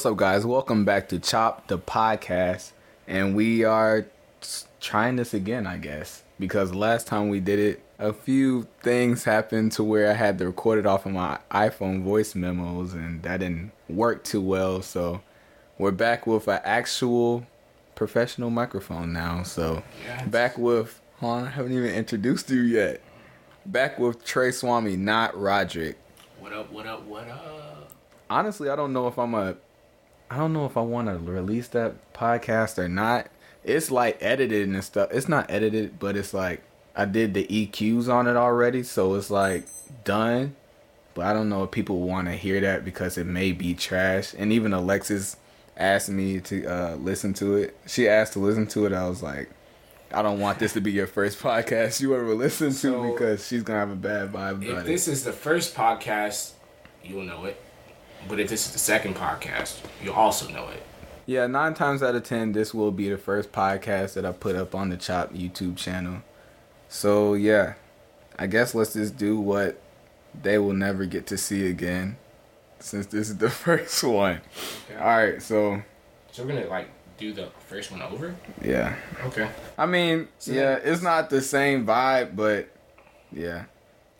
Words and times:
What's 0.00 0.06
up, 0.06 0.16
guys? 0.16 0.46
Welcome 0.46 0.86
back 0.86 1.10
to 1.10 1.18
Chop 1.18 1.66
the 1.66 1.78
podcast, 1.78 2.70
and 3.06 3.36
we 3.36 3.64
are 3.64 4.06
trying 4.80 5.16
this 5.16 5.34
again, 5.34 5.66
I 5.66 5.76
guess, 5.76 6.22
because 6.38 6.74
last 6.74 7.06
time 7.06 7.28
we 7.28 7.38
did 7.38 7.58
it, 7.58 7.82
a 7.98 8.14
few 8.14 8.66
things 8.82 9.24
happened 9.24 9.72
to 9.72 9.84
where 9.84 10.10
I 10.10 10.14
had 10.14 10.38
to 10.38 10.46
record 10.46 10.78
it 10.78 10.86
off 10.86 11.04
of 11.04 11.12
my 11.12 11.38
iPhone 11.50 12.02
voice 12.02 12.34
memos, 12.34 12.94
and 12.94 13.22
that 13.24 13.40
didn't 13.40 13.72
work 13.90 14.24
too 14.24 14.40
well. 14.40 14.80
So 14.80 15.20
we're 15.76 15.90
back 15.90 16.26
with 16.26 16.48
an 16.48 16.60
actual 16.64 17.46
professional 17.94 18.48
microphone 18.48 19.12
now. 19.12 19.42
So 19.42 19.82
Yeah. 20.06 20.24
back 20.24 20.56
with, 20.56 20.98
hold 21.18 21.40
on, 21.40 21.44
I 21.48 21.50
haven't 21.50 21.72
even 21.74 21.90
introduced 21.90 22.48
you 22.48 22.62
yet. 22.62 23.02
Back 23.66 23.98
with 23.98 24.24
Trey 24.24 24.50
Swami, 24.50 24.96
not 24.96 25.38
Roderick 25.38 25.98
What 26.38 26.54
up? 26.54 26.72
What 26.72 26.86
up? 26.86 27.04
What 27.04 27.28
up? 27.28 27.92
honestly, 28.30 28.70
I 28.70 28.76
don't 28.76 28.94
know 28.94 29.06
if 29.06 29.18
I'm 29.18 29.34
a, 29.34 29.56
I 30.30 30.36
don't 30.36 30.52
know 30.52 30.64
if 30.64 30.76
I 30.76 30.80
want 30.82 31.08
to 31.08 31.18
release 31.18 31.68
that 31.68 32.12
podcast 32.14 32.78
or 32.78 32.88
not. 32.88 33.26
It's 33.64 33.90
like 33.90 34.16
edited 34.20 34.68
and 34.68 34.82
stuff. 34.84 35.10
It's 35.12 35.28
not 35.28 35.50
edited, 35.50 35.98
but 35.98 36.16
it's 36.16 36.32
like 36.32 36.62
I 36.96 37.04
did 37.04 37.34
the 37.34 37.44
EQs 37.46 38.08
on 38.08 38.26
it 38.26 38.36
already, 38.36 38.82
so 38.84 39.14
it's 39.14 39.30
like 39.30 39.64
done. 40.04 40.54
But 41.14 41.26
I 41.26 41.32
don't 41.32 41.48
know 41.48 41.64
if 41.64 41.70
people 41.72 42.00
want 42.00 42.28
to 42.28 42.32
hear 42.34 42.60
that 42.60 42.84
because 42.84 43.18
it 43.18 43.26
may 43.26 43.50
be 43.52 43.74
trash. 43.74 44.32
And 44.38 44.52
even 44.52 44.72
Alexis 44.72 45.36
asked 45.76 46.08
me 46.08 46.40
to 46.40 46.64
uh, 46.66 46.94
listen 46.96 47.34
to 47.34 47.56
it. 47.56 47.76
She 47.86 48.08
asked 48.08 48.34
to 48.34 48.38
listen 48.38 48.66
to 48.68 48.86
it. 48.86 48.92
I 48.92 49.08
was 49.08 49.22
like, 49.22 49.50
I 50.12 50.22
don't 50.22 50.38
want 50.38 50.58
this 50.60 50.72
to 50.74 50.80
be 50.80 50.92
your 50.92 51.06
first 51.08 51.38
podcast 51.42 52.00
you 52.00 52.14
ever 52.14 52.34
listen 52.34 52.68
to 52.68 52.74
So- 52.74 53.10
because 53.12 53.46
she's 53.46 53.62
gonna 53.64 53.80
have 53.80 53.90
a 53.90 53.96
bad 53.96 54.32
vibe 54.32 54.62
If 54.62 54.68
about 54.70 54.82
it. 54.82 54.86
this 54.86 55.08
is 55.08 55.24
the 55.24 55.32
first 55.32 55.74
podcast, 55.74 56.52
you'll 57.02 57.24
know 57.24 57.44
it. 57.46 57.60
But 58.28 58.38
if 58.40 58.48
this 58.48 58.66
is 58.66 58.72
the 58.72 58.78
second 58.78 59.16
podcast, 59.16 59.78
you'll 60.02 60.14
also 60.14 60.48
know 60.52 60.68
it. 60.68 60.82
Yeah, 61.26 61.46
nine 61.46 61.74
times 61.74 62.02
out 62.02 62.14
of 62.14 62.24
ten, 62.24 62.52
this 62.52 62.74
will 62.74 62.90
be 62.92 63.08
the 63.08 63.18
first 63.18 63.52
podcast 63.52 64.14
that 64.14 64.24
I 64.26 64.32
put 64.32 64.56
up 64.56 64.74
on 64.74 64.88
the 64.88 64.96
Chop 64.96 65.32
YouTube 65.32 65.76
channel. 65.76 66.22
So 66.88 67.34
yeah, 67.34 67.74
I 68.38 68.46
guess 68.46 68.74
let's 68.74 68.94
just 68.94 69.16
do 69.16 69.38
what 69.38 69.80
they 70.42 70.58
will 70.58 70.72
never 70.72 71.04
get 71.06 71.26
to 71.28 71.36
see 71.38 71.66
again, 71.68 72.16
since 72.78 73.06
this 73.06 73.28
is 73.30 73.36
the 73.38 73.50
first 73.64 74.02
one. 74.02 74.40
All 74.98 75.06
right, 75.06 75.40
so 75.42 75.82
So 76.32 76.42
we're 76.44 76.54
gonna 76.54 76.66
like 76.66 76.88
do 77.16 77.32
the 77.32 77.48
first 77.68 77.90
one 77.92 78.00
over. 78.02 78.34
yeah, 78.62 78.96
Okay. 79.26 79.48
I 79.76 79.86
mean, 79.86 80.28
So 80.38 80.52
yeah, 80.52 80.76
it's 80.82 81.02
not 81.02 81.30
the 81.30 81.42
same 81.42 81.86
vibe, 81.86 82.34
but 82.34 82.68
yeah. 83.32 83.64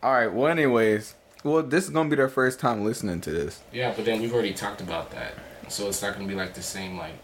All 0.03 0.13
right, 0.13 0.33
well, 0.33 0.47
anyways, 0.51 1.15
well, 1.45 1.63
this 1.63 1.85
is 1.85 1.91
gonna 1.91 2.09
be 2.09 2.17
their 2.17 2.29
first 2.29 2.61
time 2.61 2.85
listening 2.85 3.21
to 3.23 3.31
this. 3.31 3.61
Yeah, 3.73 3.93
but 3.95 4.05
then 4.05 4.21
we've 4.21 4.33
already 4.33 4.53
talked 4.55 4.81
about 4.81 5.11
that, 5.13 5.35
so 5.69 5.89
it's 5.89 6.03
not 6.03 6.15
gonna 6.15 6.29
be 6.29 6.35
like 6.35 6.55
the 6.55 6.63
same 6.63 6.97
like 6.99 7.15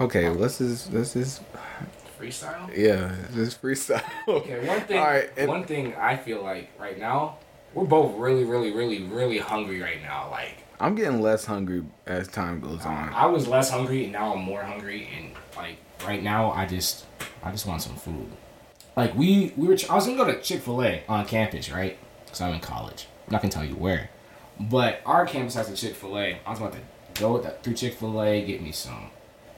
Okay, 0.00 0.28
let's 0.30 0.58
just 0.58 0.92
let's 0.92 1.12
just 1.14 1.42
freestyle. 2.18 2.74
yeah, 2.76 3.14
just 3.34 3.60
freestyle. 3.62 4.02
Okay. 4.28 4.66
One 4.66 4.80
thing. 4.86 4.98
All 4.98 5.04
right, 5.06 5.30
and- 5.36 5.48
one 5.48 5.64
thing 5.64 5.94
I 5.94 6.16
feel 6.16 6.42
like 6.42 6.70
right 6.78 6.98
now, 6.98 7.38
we're 7.74 7.84
both 7.84 8.16
really, 8.18 8.44
really, 8.44 8.72
really, 8.72 9.02
really 9.02 9.38
hungry 9.38 9.80
right 9.80 10.02
now. 10.02 10.28
Like 10.30 10.56
I'm 10.80 10.94
getting 10.94 11.20
less 11.20 11.44
hungry 11.44 11.84
as 12.06 12.28
time 12.28 12.60
goes 12.60 12.84
on. 12.86 13.10
I 13.10 13.26
was 13.26 13.46
less 13.46 13.70
hungry, 13.70 14.04
and 14.04 14.12
now 14.12 14.32
I'm 14.34 14.40
more 14.42 14.62
hungry. 14.62 15.08
And 15.16 15.32
like 15.56 15.76
right 16.06 16.22
now, 16.22 16.50
I 16.52 16.64
just, 16.66 17.04
I 17.42 17.50
just 17.50 17.66
want 17.66 17.82
some 17.82 17.96
food. 17.96 18.28
Like 18.96 19.14
we, 19.14 19.52
we 19.56 19.68
were. 19.68 19.76
I 19.90 19.94
was 19.94 20.06
gonna 20.06 20.16
go 20.16 20.24
to 20.26 20.40
Chick 20.40 20.62
Fil 20.62 20.82
A 20.82 21.02
on 21.08 21.26
campus, 21.26 21.70
right? 21.70 21.98
Cause 22.28 22.40
I'm 22.40 22.54
in 22.54 22.60
college. 22.60 23.06
Not 23.30 23.42
gonna 23.42 23.52
tell 23.52 23.64
you 23.64 23.76
where, 23.76 24.10
but 24.58 25.00
our 25.06 25.24
campus 25.26 25.54
has 25.54 25.70
a 25.70 25.76
Chick 25.76 25.94
Fil 25.94 26.18
A. 26.18 26.38
I 26.44 26.50
was 26.50 26.58
about 26.58 26.72
to 26.72 26.78
go 27.20 27.38
th- 27.40 27.54
through 27.62 27.74
Chick 27.74 27.94
Fil 27.94 28.22
A, 28.22 28.44
get 28.44 28.60
me 28.60 28.72
some 28.72 29.10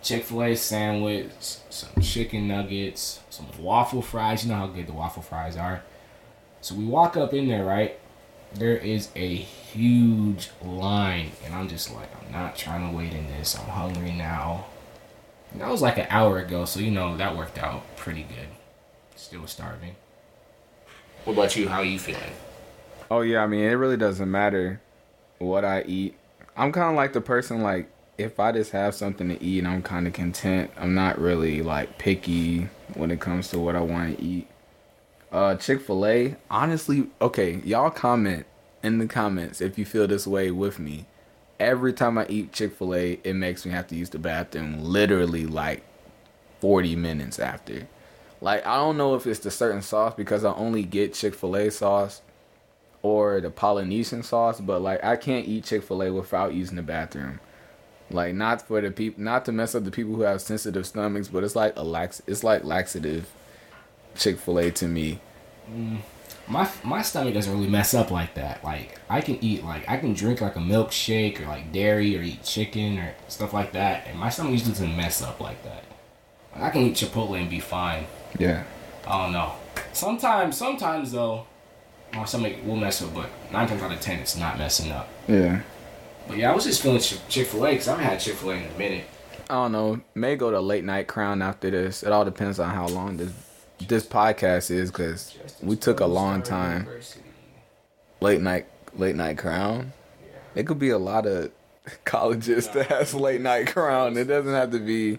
Chick 0.03 0.25
Fil 0.25 0.43
A 0.43 0.55
sandwich, 0.55 1.31
some 1.71 2.03
chicken 2.03 2.49
nuggets, 2.49 3.21
some 3.31 3.47
waffle 3.59 4.03
fries. 4.03 4.45
You 4.45 4.53
know 4.53 4.59
how 4.59 4.67
good 4.67 4.87
the 4.87 4.93
waffle 4.93 5.23
fries 5.23 5.57
are. 5.57 5.83
So 6.61 6.75
we 6.75 6.85
walk 6.85 7.17
up 7.17 7.33
in 7.33 7.49
there, 7.49 7.65
right? 7.65 7.99
There 8.55 8.77
is 8.77 9.09
a 9.17 9.35
huge 9.35 10.51
line, 10.63 11.33
and 11.45 11.55
I'm 11.55 11.69
just 11.69 11.93
like, 11.95 12.09
I'm 12.21 12.31
not 12.31 12.55
trying 12.55 12.89
to 12.91 12.97
wait 12.97 13.15
in 13.15 13.27
this. 13.29 13.59
I'm 13.59 13.67
hungry 13.67 14.13
now. 14.13 14.67
And 15.53 15.61
that 15.61 15.71
was 15.71 15.81
like 15.83 15.99
an 15.99 16.07
hour 16.11 16.39
ago, 16.39 16.65
so 16.67 16.79
you 16.81 16.91
know 16.91 17.17
that 17.17 17.37
worked 17.37 17.59
out 17.59 17.97
pretty 17.97 18.23
good. 18.23 18.49
Still 19.17 19.47
starving. 19.47 19.97
What 21.25 21.35
about 21.35 21.57
you? 21.57 21.69
How 21.69 21.79
are 21.79 21.85
you 21.85 21.99
feeling? 21.99 22.33
Oh 23.13 23.21
yeah, 23.21 23.43
I 23.43 23.47
mean 23.47 23.61
it 23.61 23.75
really 23.75 23.99
doesn't 23.99 24.31
matter 24.31 24.81
what 25.39 25.67
I 25.67 25.83
eat. 25.83 26.15
I'm 26.57 26.73
kind 26.73 26.89
of 26.89 26.97
like 26.97 27.13
the 27.13 27.21
person 27.21 27.61
like 27.61 27.91
if 28.17 28.41
I 28.41 28.53
just 28.53 28.71
have 28.71 28.95
something 28.95 29.29
to 29.29 29.43
eat, 29.45 29.67
I'm 29.67 29.83
kind 29.83 30.07
of 30.07 30.15
content. 30.15 30.71
I'm 30.79 30.95
not 30.95 31.21
really 31.21 31.61
like 31.61 31.99
picky 31.99 32.69
when 32.95 33.11
it 33.11 33.21
comes 33.21 33.49
to 33.49 33.59
what 33.59 33.77
I 33.77 33.81
want 33.81 34.17
to 34.17 34.25
eat. 34.25 34.49
Uh, 35.31 35.57
Chick 35.57 35.83
Fil 35.83 36.07
A, 36.07 36.37
honestly, 36.51 37.07
okay, 37.21 37.61
y'all 37.67 37.91
comment 37.91 38.47
in 38.83 38.97
the 38.97 39.07
comments 39.07 39.61
if 39.61 39.77
you 39.77 39.85
feel 39.85 40.07
this 40.07 40.27
way 40.27 40.51
with 40.51 40.79
me. 40.79 41.05
Every 41.61 41.93
time 41.93 42.17
I 42.17 42.25
eat 42.31 42.55
Chick 42.55 42.75
Fil 42.79 42.95
A, 42.95 43.21
it 43.23 43.35
makes 43.35 43.67
me 43.67 43.73
have 43.73 43.89
to 43.89 43.95
use 43.95 44.09
the 44.09 44.19
bathroom 44.19 44.83
literally 44.83 45.45
like 45.45 45.83
40 46.61 46.97
minutes 46.97 47.39
after. 47.39 47.89
Like 48.41 48.67
I 48.67 48.77
don't 48.77 48.97
know 48.97 49.15
if 49.17 49.27
it's 49.27 49.41
the 49.41 49.51
certain 49.51 49.83
sauce 49.83 50.15
because 50.17 50.47
I 50.47 50.55
only 50.55 50.83
get 50.83 51.13
Chick 51.13 51.35
Fil 51.35 51.57
A 51.57 51.71
sauce 51.71 52.23
or 53.03 53.41
the 53.41 53.51
Polynesian 53.51 54.23
sauce, 54.23 54.61
but 54.61 54.81
like 54.81 55.03
I 55.05 55.17
can't 55.17 55.47
eat 55.47 55.65
Chick 55.65 55.83
Fil 55.83 56.03
A 56.03 56.13
without 56.13 56.55
using 56.55 56.77
the 56.77 56.83
bathroom. 56.83 57.41
Like 58.11 58.35
not 58.35 58.63
for 58.63 58.81
the 58.81 58.91
people, 58.91 59.23
not 59.23 59.45
to 59.47 59.53
mess 59.53 59.75
up 59.75 59.85
the 59.85 59.91
people 59.91 60.15
who 60.15 60.23
have 60.23 60.41
sensitive 60.41 60.87
stomachs, 60.87 61.29
but 61.29 61.45
it's 61.45 61.57
like 61.57 61.75
a 61.77 61.83
lax, 61.83 62.23
it's 62.27 62.45
like 62.45 62.65
laxative 62.65 63.31
Chick 64.15 64.39
Fil 64.39 64.59
A 64.59 64.71
to 64.73 64.87
me. 64.87 65.21
Mm, 65.71 65.99
my 66.47 66.69
my 66.85 67.03
stomach 67.03 67.35
doesn't 67.35 67.53
really 67.53 67.69
mess 67.71 67.95
up 67.95 68.11
like 68.11 68.35
that. 68.35 68.63
Like 68.63 69.01
I 69.09 69.21
can 69.21 69.43
eat 69.43 69.65
like 69.65 69.89
I 69.89 69.97
can 69.97 70.13
drink 70.13 70.41
like 70.41 70.57
a 70.57 70.61
milkshake 70.61 71.41
or 71.41 71.47
like 71.47 71.73
dairy 71.73 72.17
or 72.17 72.23
eat 72.23 72.45
chicken 72.45 72.99
or 72.99 73.15
stuff 73.29 73.53
like 73.53 73.73
that, 73.73 74.07
and 74.07 74.19
my 74.19 74.29
stomach 74.29 74.53
usually 74.53 74.73
doesn't 74.73 74.97
mess 74.97 75.23
up 75.23 75.41
like 75.41 75.63
that. 75.65 75.85
I 76.55 76.71
can 76.71 76.83
eat 76.83 76.95
Chipotle 76.97 77.41
and 77.41 77.49
be 77.49 77.61
fine. 77.61 78.07
Yeah. 78.39 78.65
I 79.07 79.25
don't 79.25 79.33
know. 79.33 79.53
Sometimes, 79.93 80.57
sometimes 80.57 81.13
though, 81.13 81.47
my 82.15 82.25
stomach 82.25 82.57
will 82.65 82.77
mess 82.77 83.03
up, 83.03 83.15
but 83.15 83.29
nine 83.53 83.67
times 83.69 83.83
out 83.83 83.93
of 83.93 84.01
ten, 84.01 84.19
it's 84.21 84.37
not 84.37 84.59
messing 84.59 84.93
up. 84.93 85.09
Yeah. 85.29 85.61
But 86.29 86.37
yeah, 86.39 86.53
I 86.53 86.55
was 86.55 86.65
just 86.65 86.83
feeling 86.83 87.01
Chick 87.01 87.49
Fil 87.49 87.67
A 87.67 87.71
because 87.71 87.89
I 87.89 87.93
haven't 87.93 88.07
had 88.07 88.21
Chick 88.21 88.35
Fil 88.35 88.51
A 88.51 88.55
in 88.55 88.65
a 88.75 88.79
minute. 88.79 89.05
I 89.51 89.55
don't 89.55 89.73
know. 89.73 90.01
May 90.15 90.37
go 90.37 90.51
to 90.51 90.61
late 90.61 90.85
night 90.85 91.09
crown 91.09 91.43
after 91.43 91.71
this. 91.71 92.03
It 92.03 92.13
all 92.13 92.25
depends 92.25 92.59
on 92.59 92.71
how 92.71 92.87
long 92.89 93.17
this 93.17 93.33
this 93.89 94.07
podcast 94.07 94.71
is, 94.71 94.91
because 94.93 95.37
we 95.63 95.75
took 95.75 96.01
a 96.01 96.07
long 96.07 96.43
time. 96.43 96.87
Late 98.21 98.41
night, 98.41 98.67
late 98.97 99.17
night 99.17 99.39
crown. 99.39 99.93
It 100.55 100.67
could 100.67 100.79
be 100.79 100.91
a 100.91 100.99
lot 100.99 101.27
of 101.27 101.51
colleges 102.05 102.69
that 102.69 102.87
has 102.87 103.15
late 103.15 103.41
night 103.41 103.67
crown. 103.69 104.17
It 104.17 104.25
doesn't 104.25 104.53
have 104.53 104.71
to 104.73 104.79
be 104.79 105.19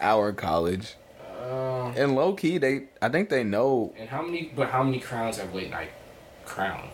our 0.00 0.32
college. 0.32 0.94
Uh, 1.40 1.92
And 1.96 2.16
low 2.16 2.32
key, 2.34 2.58
they 2.58 2.84
I 3.00 3.08
think 3.10 3.28
they 3.28 3.44
know. 3.44 3.94
and 3.96 4.08
how 4.08 4.22
many? 4.22 4.50
But 4.56 4.70
how 4.70 4.82
many 4.82 4.98
crowns 4.98 5.36
have 5.36 5.54
late 5.54 5.70
night 5.70 5.90
crown? 6.44 6.88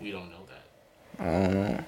We 0.00 0.10
don't 0.10 0.30
know 0.30 0.36
that. 1.18 1.54
Know. 1.54 1.84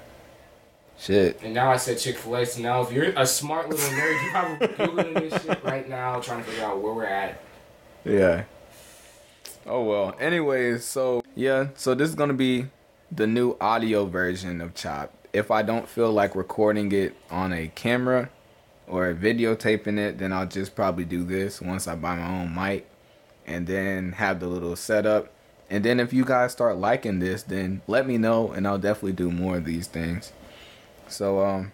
Shit. 0.99 1.41
And 1.43 1.55
now 1.55 1.71
I 1.71 1.77
said 1.77 1.99
Chick 1.99 2.19
Fil 2.19 2.37
A. 2.37 2.45
So 2.45 2.61
now, 2.61 2.83
if 2.83 2.93
you're 2.93 3.13
a 3.17 3.27
smart 3.27 3.71
little 3.71 3.89
nerd, 3.91 4.23
you're 4.23 4.31
probably 4.33 4.67
googling 5.15 5.31
this 5.31 5.43
shit 5.43 5.65
right 5.65 5.89
now, 5.89 6.21
trying 6.21 6.45
to 6.45 6.51
figure 6.51 6.65
out 6.65 6.83
where 6.83 6.93
we're 6.93 7.05
at. 7.05 7.41
Yeah. 8.05 8.45
Oh 9.67 9.85
well. 9.85 10.15
Anyways, 10.21 10.85
so 10.85 11.23
yeah, 11.35 11.69
so 11.75 11.95
this 11.95 12.09
is 12.09 12.15
gonna 12.15 12.35
be 12.35 12.67
the 13.11 13.27
new 13.27 13.57
audio 13.61 14.05
version 14.05 14.61
of 14.61 14.75
Chop. 14.75 15.13
If 15.33 15.51
I 15.51 15.63
don't 15.63 15.89
feel 15.89 16.13
like 16.13 16.35
recording 16.35 16.93
it 16.93 17.15
on 17.31 17.53
a 17.53 17.69
camera 17.69 18.29
or 18.87 19.15
videotaping 19.15 19.99
it, 19.99 20.19
then 20.19 20.33
I'll 20.33 20.47
just 20.47 20.75
probably 20.75 21.05
do 21.05 21.25
this 21.25 21.61
once 21.61 21.87
I 21.87 21.95
buy 21.95 22.17
my 22.17 22.41
own 22.41 22.55
mic 22.55 22.91
and 23.47 23.67
then 23.67 24.13
have 24.13 24.41
the 24.41 24.49
little 24.49 24.77
setup. 24.77 25.33
And 25.71 25.85
then 25.85 26.01
if 26.01 26.13
you 26.13 26.25
guys 26.25 26.53
start 26.53 26.77
liking 26.79 27.21
this, 27.21 27.43
then 27.45 27.81
let 27.87 28.07
me 28.07 28.19
know 28.19 28.51
and 28.51 28.67
I'll 28.67 28.79
definitely 28.79 29.13
do 29.13 29.31
more 29.31 29.57
of 29.59 29.65
these 29.65 29.87
things. 29.87 30.33
So 31.09 31.41
um 31.45 31.73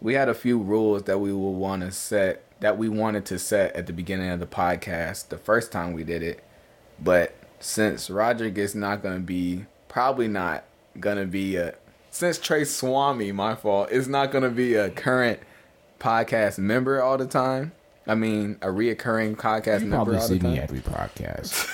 we 0.00 0.14
had 0.14 0.28
a 0.28 0.34
few 0.34 0.58
rules 0.58 1.04
that 1.04 1.18
we 1.18 1.32
will 1.32 1.54
want 1.54 1.82
to 1.82 1.90
set 1.90 2.42
that 2.60 2.78
we 2.78 2.88
wanted 2.88 3.24
to 3.26 3.38
set 3.38 3.74
at 3.74 3.86
the 3.86 3.92
beginning 3.92 4.30
of 4.30 4.40
the 4.40 4.46
podcast 4.46 5.28
the 5.28 5.38
first 5.38 5.72
time 5.72 5.92
we 5.92 6.04
did 6.04 6.22
it. 6.22 6.42
But 7.02 7.34
since 7.60 8.08
Roderick 8.08 8.56
is 8.56 8.74
not 8.74 9.02
going 9.02 9.16
to 9.16 9.22
be, 9.22 9.66
probably 9.88 10.28
not 10.28 10.64
going 11.00 11.16
to 11.18 11.26
be 11.26 11.56
a, 11.56 11.74
since 12.10 12.38
Trey 12.38 12.64
Swami, 12.64 13.32
my 13.32 13.54
fault, 13.54 13.90
is 13.90 14.06
not 14.08 14.30
going 14.30 14.44
to 14.44 14.50
be 14.50 14.76
a 14.76 14.88
current 14.88 15.40
podcast 15.98 16.58
member 16.58 17.02
all 17.02 17.18
the 17.18 17.26
time. 17.26 17.72
I 18.06 18.14
mean, 18.14 18.58
a 18.62 18.68
reoccurring 18.68 19.36
podcast 19.36 19.80
You 19.80 19.86
member 19.86 19.96
probably 20.12 20.16
all 20.16 20.28
see 20.28 20.34
the 20.38 20.44
time. 20.44 20.52
me 20.52 20.60
every 20.60 20.80
podcast. 20.80 21.68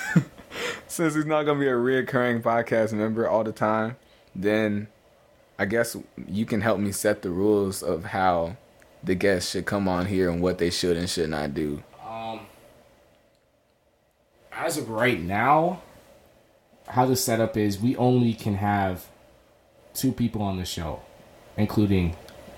Since 0.91 1.15
he's 1.15 1.25
not 1.25 1.43
going 1.43 1.57
to 1.57 1.63
be 1.63 1.69
a 1.69 1.73
reoccurring 1.73 2.41
podcast 2.41 2.91
member 2.91 3.25
all 3.25 3.45
the 3.45 3.53
time, 3.53 3.95
then 4.35 4.87
I 5.57 5.63
guess 5.63 5.95
you 6.27 6.45
can 6.45 6.59
help 6.59 6.81
me 6.81 6.91
set 6.91 7.21
the 7.21 7.29
rules 7.29 7.81
of 7.81 8.03
how 8.03 8.57
the 9.01 9.15
guests 9.15 9.51
should 9.51 9.65
come 9.65 9.87
on 9.87 10.07
here 10.07 10.29
and 10.29 10.41
what 10.41 10.57
they 10.57 10.69
should 10.69 10.97
and 10.97 11.09
should 11.09 11.29
not 11.29 11.53
do. 11.53 11.81
Um, 12.05 12.41
as 14.51 14.75
of 14.77 14.89
right 14.89 15.17
now, 15.21 15.81
how 16.89 17.05
the 17.05 17.15
setup 17.15 17.55
is, 17.55 17.79
we 17.79 17.95
only 17.95 18.33
can 18.33 18.55
have 18.55 19.07
two 19.93 20.11
people 20.11 20.41
on 20.41 20.57
the 20.57 20.65
show, 20.65 20.99
including 21.55 22.17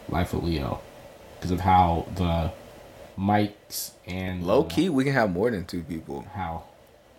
Life 0.09 0.33
of 0.33 0.44
Leo, 0.44 0.81
because 1.35 1.51
of 1.51 1.59
how 1.59 2.07
the 2.15 2.51
mics 3.15 3.91
and 4.07 4.44
Low 4.44 4.63
the- 4.63 4.69
key, 4.69 4.89
we 4.89 5.03
can 5.03 5.13
have 5.13 5.31
more 5.31 5.51
than 5.51 5.65
two 5.65 5.83
people 5.83 6.25
how 6.33 6.63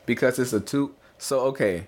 because 0.07 0.41
it's 0.41 0.53
a 0.53 0.59
two. 0.59 0.93
So 1.25 1.41
okay, 1.47 1.87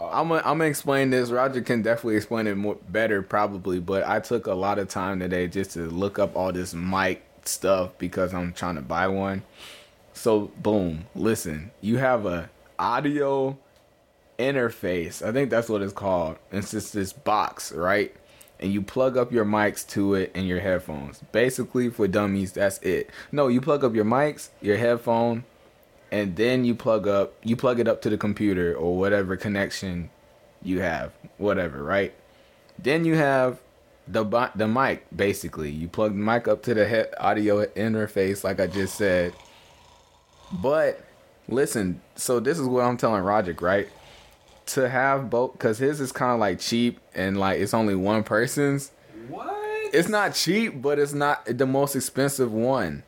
I'm 0.00 0.28
gonna 0.28 0.40
I'm 0.42 0.56
gonna 0.56 0.64
explain 0.64 1.10
this. 1.10 1.28
Roger 1.28 1.60
can 1.60 1.82
definitely 1.82 2.16
explain 2.16 2.46
it 2.46 2.56
more 2.56 2.76
better 2.88 3.20
probably, 3.20 3.78
but 3.78 4.08
I 4.08 4.20
took 4.20 4.46
a 4.46 4.54
lot 4.54 4.78
of 4.78 4.88
time 4.88 5.20
today 5.20 5.46
just 5.48 5.72
to 5.72 5.80
look 5.80 6.18
up 6.18 6.34
all 6.34 6.50
this 6.50 6.72
mic 6.72 7.22
stuff 7.44 7.90
because 7.98 8.32
I'm 8.32 8.54
trying 8.54 8.76
to 8.76 8.80
buy 8.80 9.06
one. 9.08 9.42
So 10.14 10.50
boom, 10.56 11.04
listen, 11.14 11.72
you 11.82 11.98
have 11.98 12.24
a 12.24 12.48
audio 12.78 13.58
interface. 14.38 15.22
I 15.22 15.30
think 15.30 15.50
that's 15.50 15.68
what 15.68 15.82
it's 15.82 15.92
called. 15.92 16.38
It's 16.50 16.70
just 16.70 16.94
this 16.94 17.12
box, 17.12 17.70
right? 17.70 18.16
And 18.60 18.72
you 18.72 18.80
plug 18.80 19.18
up 19.18 19.30
your 19.30 19.44
mics 19.44 19.86
to 19.88 20.14
it 20.14 20.32
and 20.34 20.48
your 20.48 20.60
headphones. 20.60 21.20
Basically, 21.32 21.90
for 21.90 22.08
dummies, 22.08 22.52
that's 22.52 22.78
it. 22.78 23.10
No, 23.30 23.48
you 23.48 23.60
plug 23.60 23.84
up 23.84 23.94
your 23.94 24.06
mics, 24.06 24.48
your 24.62 24.78
headphone, 24.78 25.44
and 26.12 26.36
then 26.36 26.64
you 26.64 26.74
plug 26.74 27.08
up 27.08 27.34
you 27.42 27.56
plug 27.56 27.80
it 27.80 27.88
up 27.88 28.02
to 28.02 28.10
the 28.10 28.18
computer 28.18 28.74
or 28.76 28.96
whatever 28.96 29.36
connection 29.36 30.10
you 30.62 30.80
have, 30.80 31.10
whatever, 31.38 31.82
right? 31.82 32.14
Then 32.78 33.04
you 33.04 33.16
have 33.16 33.60
the 34.06 34.24
the 34.54 34.68
mic 34.68 35.06
basically. 35.14 35.70
You 35.70 35.88
plug 35.88 36.12
the 36.12 36.18
mic 36.18 36.46
up 36.46 36.62
to 36.64 36.74
the 36.74 36.86
head 36.86 37.12
audio 37.18 37.64
interface 37.64 38.44
like 38.44 38.60
I 38.60 38.66
just 38.68 38.94
said. 38.96 39.32
But 40.52 41.02
listen, 41.48 42.02
so 42.14 42.38
this 42.38 42.58
is 42.58 42.68
what 42.68 42.84
I'm 42.84 42.98
telling 42.98 43.24
Roger, 43.24 43.56
right? 43.58 43.88
To 44.66 44.88
have 44.88 45.30
both 45.30 45.58
cuz 45.58 45.78
his 45.78 45.98
is 45.98 46.12
kind 46.12 46.32
of 46.32 46.40
like 46.40 46.60
cheap 46.60 47.00
and 47.14 47.40
like 47.40 47.58
it's 47.58 47.72
only 47.72 47.94
one 47.94 48.22
person's. 48.22 48.92
what? 49.28 49.48
It's 49.94 50.08
not 50.08 50.34
cheap, 50.34 50.80
but 50.80 50.98
it's 50.98 51.14
not 51.14 51.44
the 51.46 51.66
most 51.66 51.96
expensive 51.96 52.52
one. 52.52 53.02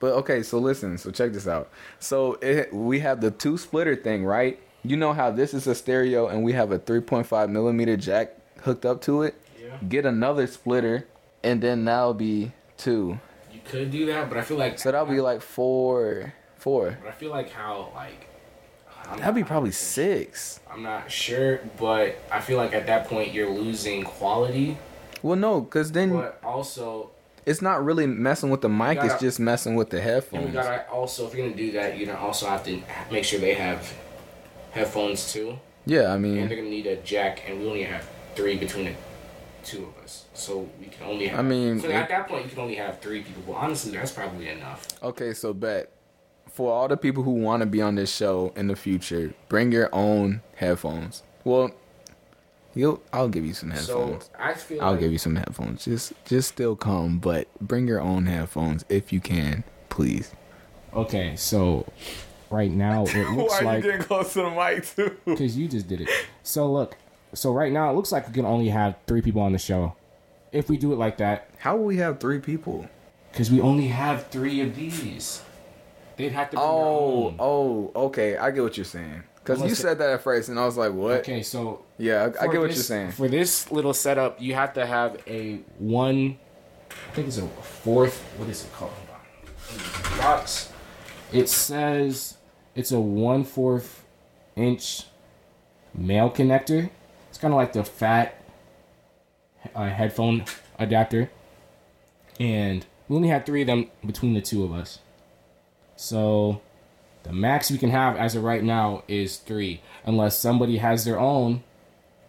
But 0.00 0.12
okay, 0.14 0.42
so 0.42 0.58
listen, 0.58 0.98
so 0.98 1.10
check 1.10 1.32
this 1.32 1.48
out. 1.48 1.70
So 1.98 2.34
it, 2.34 2.72
we 2.72 3.00
have 3.00 3.20
the 3.20 3.30
two 3.30 3.58
splitter 3.58 3.96
thing, 3.96 4.24
right? 4.24 4.60
You 4.84 4.96
know 4.96 5.12
how 5.12 5.30
this 5.30 5.54
is 5.54 5.66
a 5.66 5.74
stereo 5.74 6.28
and 6.28 6.44
we 6.44 6.52
have 6.52 6.70
a 6.70 6.78
3.5 6.78 7.48
millimeter 7.50 7.96
jack 7.96 8.34
hooked 8.62 8.86
up 8.86 9.00
to 9.02 9.22
it. 9.22 9.34
Yeah. 9.60 9.76
Get 9.88 10.06
another 10.06 10.46
splitter, 10.46 11.06
and 11.42 11.60
then 11.60 11.84
that'll 11.84 12.14
be 12.14 12.52
two. 12.76 13.18
You 13.52 13.60
could 13.64 13.90
do 13.90 14.06
that, 14.06 14.28
but 14.28 14.38
I 14.38 14.42
feel 14.42 14.56
like 14.56 14.78
So 14.78 14.92
that'll 14.92 15.06
be 15.06 15.20
like 15.20 15.42
four, 15.42 16.32
four. 16.56 16.96
But 17.02 17.08
I 17.08 17.12
feel 17.12 17.30
like 17.30 17.50
how 17.50 17.92
like 17.94 18.28
I'm 19.10 19.18
That'd 19.18 19.34
be 19.34 19.44
probably 19.44 19.72
six. 19.72 20.60
I'm 20.70 20.82
not 20.82 21.10
sure, 21.10 21.60
but 21.78 22.18
I 22.30 22.40
feel 22.40 22.58
like 22.58 22.74
at 22.74 22.86
that 22.86 23.08
point 23.08 23.32
you're 23.32 23.50
losing 23.50 24.04
quality, 24.04 24.76
Well, 25.22 25.36
no, 25.36 25.62
cause 25.62 25.92
then 25.92 26.12
but 26.12 26.38
also 26.44 27.10
it's 27.48 27.62
not 27.62 27.82
really 27.84 28.06
messing 28.06 28.50
with 28.50 28.60
the 28.60 28.68
mic. 28.68 28.98
It's 28.98 29.08
gotta- 29.08 29.20
just 29.24 29.40
messing 29.40 29.74
with 29.74 29.90
the 29.90 30.00
headphones. 30.00 30.52
gotta 30.52 30.88
also 30.90 31.26
if 31.26 31.34
you're 31.34 31.46
gonna 31.46 31.56
do 31.56 31.72
that, 31.72 31.96
you're 31.96 32.06
gonna 32.06 32.18
also 32.20 32.46
have 32.46 32.64
to 32.64 32.82
make 33.10 33.24
sure 33.24 33.40
they 33.40 33.54
have 33.54 33.94
headphones 34.72 35.32
too, 35.32 35.58
Yeah, 35.86 36.12
I 36.12 36.18
mean, 36.18 36.38
and 36.38 36.50
they're 36.50 36.58
gonna 36.58 36.68
need 36.68 36.86
a 36.86 36.96
jack, 36.96 37.42
and 37.48 37.60
we 37.60 37.66
only 37.66 37.82
have 37.84 38.04
three 38.34 38.56
between 38.56 38.84
the 38.86 38.92
two 39.64 39.84
of 39.96 40.04
us, 40.04 40.26
so 40.34 40.68
we 40.78 40.86
can 40.86 41.06
only. 41.06 41.28
Have, 41.28 41.40
I 41.40 41.42
mean, 41.42 41.80
so 41.80 41.90
at 41.90 42.08
that 42.10 42.28
point 42.28 42.44
you 42.44 42.50
can 42.50 42.60
only 42.60 42.74
have 42.76 43.00
three 43.00 43.22
people. 43.22 43.42
Well, 43.46 43.56
honestly, 43.58 43.92
that's 43.92 44.12
probably 44.12 44.48
enough. 44.48 44.86
Okay, 45.02 45.32
so 45.32 45.52
bet 45.54 45.90
for 46.52 46.72
all 46.72 46.88
the 46.88 46.96
people 46.96 47.22
who 47.22 47.30
want 47.32 47.60
to 47.60 47.66
be 47.66 47.80
on 47.80 47.94
this 47.94 48.14
show 48.14 48.52
in 48.56 48.66
the 48.66 48.76
future, 48.76 49.32
bring 49.48 49.72
your 49.72 49.88
own 49.94 50.42
headphones. 50.56 51.22
Well, 51.44 51.70
you'll 52.78 53.02
I'll 53.12 53.28
give 53.28 53.44
you 53.44 53.52
some 53.54 53.74
So 53.76 53.98
headphones. 54.06 54.30
I 54.38 54.54
feel 54.54 54.80
I'll 54.82 54.92
like, 54.92 55.00
give 55.00 55.12
you 55.12 55.18
some 55.18 55.36
headphones. 55.36 55.84
Just 55.84 56.12
just 56.24 56.48
still 56.48 56.76
come, 56.76 57.18
but 57.18 57.48
bring 57.60 57.86
your 57.88 58.00
own 58.00 58.26
headphones 58.26 58.84
if 58.88 59.12
you 59.12 59.20
can, 59.20 59.64
please. 59.88 60.32
Okay, 60.94 61.36
so 61.36 61.86
right 62.50 62.70
now 62.70 63.04
it 63.06 63.30
looks 63.36 63.60
like 63.62 63.82
getting 63.82 64.00
close 64.00 64.32
to 64.34 64.42
the 64.42 64.50
mic 64.50 64.86
too? 64.86 65.16
because 65.26 65.56
you 65.56 65.68
just 65.68 65.88
did 65.88 66.00
it. 66.00 66.08
So 66.42 66.70
look, 66.72 66.96
so 67.34 67.52
right 67.52 67.72
now 67.72 67.90
it 67.90 67.94
looks 67.94 68.12
like 68.12 68.26
we 68.28 68.32
can 68.32 68.46
only 68.46 68.68
have 68.68 68.96
three 69.06 69.20
people 69.20 69.42
on 69.42 69.52
the 69.52 69.58
show. 69.58 69.94
If 70.52 70.70
we 70.70 70.78
do 70.78 70.92
it 70.94 70.96
like 70.96 71.18
that, 71.18 71.50
How 71.58 71.76
will 71.76 71.84
we 71.84 71.98
have 71.98 72.20
three 72.20 72.38
people? 72.38 72.88
because 73.32 73.50
we 73.50 73.60
only 73.60 73.88
have 73.88 74.28
three 74.28 74.62
of 74.62 74.74
these, 74.74 75.42
they'd 76.16 76.32
have 76.32 76.48
to. 76.50 76.56
Bring 76.56 76.66
their 76.66 76.74
Oh, 76.74 77.26
own. 77.28 77.36
oh, 77.38 77.92
okay. 78.06 78.38
I 78.38 78.50
get 78.50 78.62
what 78.62 78.76
you're 78.78 78.84
saying. 78.86 79.22
Because 79.56 79.68
you 79.68 79.74
said 79.74 79.98
that 79.98 80.10
at 80.10 80.22
first, 80.22 80.48
and 80.48 80.58
I 80.58 80.66
was 80.66 80.76
like, 80.76 80.92
"What?" 80.92 81.20
Okay, 81.20 81.42
so 81.42 81.84
Yeah, 81.96 82.30
I, 82.40 82.44
I 82.44 82.48
get 82.48 82.60
what 82.60 82.68
this- 82.68 82.76
you're 82.76 82.84
saying. 82.84 83.12
For 83.12 83.28
this 83.28 83.70
little 83.70 83.94
setup, 83.94 84.40
you 84.40 84.54
have 84.54 84.74
to 84.74 84.84
have 84.86 85.22
a 85.26 85.60
one. 85.78 86.38
I 86.90 87.14
think 87.14 87.28
it's 87.28 87.38
a 87.38 87.46
fourth. 87.46 88.20
What 88.36 88.48
is 88.48 88.64
it 88.64 88.72
called? 88.72 88.92
Hold 88.92 89.08
on. 89.10 89.74
In 89.74 90.16
the 90.16 90.22
Box. 90.22 90.72
It 91.32 91.48
says 91.48 92.36
it's 92.74 92.92
a 92.92 93.00
one 93.00 93.44
fourth 93.44 94.04
inch 94.56 95.04
male 95.94 96.30
connector. 96.30 96.90
It's 97.28 97.38
kind 97.38 97.52
of 97.54 97.58
like 97.58 97.72
the 97.72 97.84
fat 97.84 98.42
uh, 99.74 99.88
headphone 99.88 100.44
adapter, 100.78 101.30
and 102.40 102.84
we 103.08 103.16
only 103.16 103.28
have 103.28 103.44
three 103.46 103.62
of 103.62 103.66
them 103.66 103.90
between 104.04 104.34
the 104.34 104.40
two 104.40 104.64
of 104.64 104.72
us. 104.72 104.98
So 105.96 106.60
the 107.24 107.32
max 107.32 107.70
we 107.70 107.78
can 107.78 107.90
have 107.90 108.16
as 108.16 108.34
of 108.34 108.42
right 108.42 108.62
now 108.62 109.02
is 109.08 109.36
three, 109.36 109.80
unless 110.04 110.38
somebody 110.38 110.78
has 110.78 111.04
their 111.04 111.18
own 111.18 111.62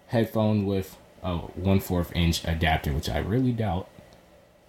headphone 0.07 0.65
with 0.65 0.97
a 1.23 1.37
one 1.37 1.79
fourth 1.79 2.15
inch 2.15 2.43
adapter, 2.45 2.91
which 2.91 3.09
I 3.09 3.19
really 3.19 3.51
doubt. 3.51 3.87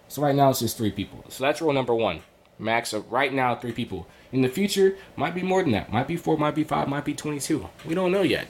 So 0.07 0.21
right 0.21 0.35
now 0.35 0.49
it's 0.49 0.59
just 0.59 0.77
three 0.77 0.91
people. 0.91 1.23
So 1.29 1.43
that's 1.43 1.61
rule 1.61 1.73
number 1.73 1.95
one. 1.95 2.21
Max 2.59 2.93
of 2.93 3.11
right 3.11 3.33
now 3.33 3.55
three 3.55 3.71
people. 3.71 4.07
In 4.31 4.41
the 4.41 4.49
future, 4.49 4.95
might 5.15 5.33
be 5.33 5.41
more 5.41 5.63
than 5.63 5.71
that. 5.71 5.91
Might 5.91 6.07
be 6.07 6.15
four, 6.15 6.37
might 6.37 6.55
be 6.55 6.63
five, 6.63 6.87
might 6.87 7.05
be 7.05 7.13
twenty-two. 7.13 7.67
We 7.85 7.95
don't 7.95 8.11
know 8.11 8.21
yet, 8.21 8.47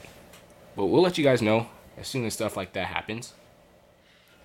but 0.76 0.86
we'll 0.86 1.02
let 1.02 1.18
you 1.18 1.24
guys 1.24 1.40
know 1.40 1.66
as 1.96 2.08
soon 2.08 2.24
as 2.24 2.34
stuff 2.34 2.56
like 2.56 2.72
that 2.74 2.88
happens. 2.88 3.32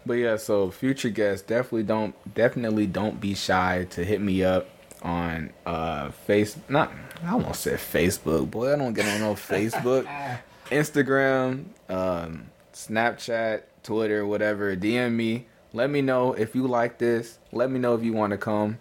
But 0.06 0.14
yeah, 0.14 0.38
so 0.38 0.72
future 0.72 1.10
guests 1.10 1.46
definitely 1.46 1.84
don't 1.84 2.16
definitely 2.34 2.88
don't 2.88 3.20
be 3.20 3.36
shy 3.36 3.86
to 3.90 4.06
hit 4.06 4.22
me 4.22 4.44
up 4.44 4.70
on 5.04 5.52
uh 5.66 6.10
face 6.12 6.58
not 6.70 6.92
I 7.24 7.32
almost 7.32 7.62
said 7.62 7.80
Facebook. 7.80 8.52
Boy, 8.52 8.74
I 8.74 8.78
don't 8.78 8.94
get 8.94 9.06
on 9.08 9.20
no 9.22 9.34
Facebook. 9.36 10.08
Instagram, 10.70 11.66
um, 11.90 12.48
Snapchat, 12.74 13.64
Twitter, 13.84 14.26
whatever. 14.26 14.76
DM 14.76 15.14
me. 15.14 15.46
Let 15.74 15.90
me 15.90 16.02
know 16.02 16.34
if 16.34 16.56
you 16.56 16.68
like 16.68 16.98
this. 16.98 17.40
Let 17.52 17.72
me 17.72 17.80
know 17.80 17.96
if 17.96 18.04
you 18.04 18.14
want 18.14 18.32
to 18.32 18.38
come. 18.38 18.78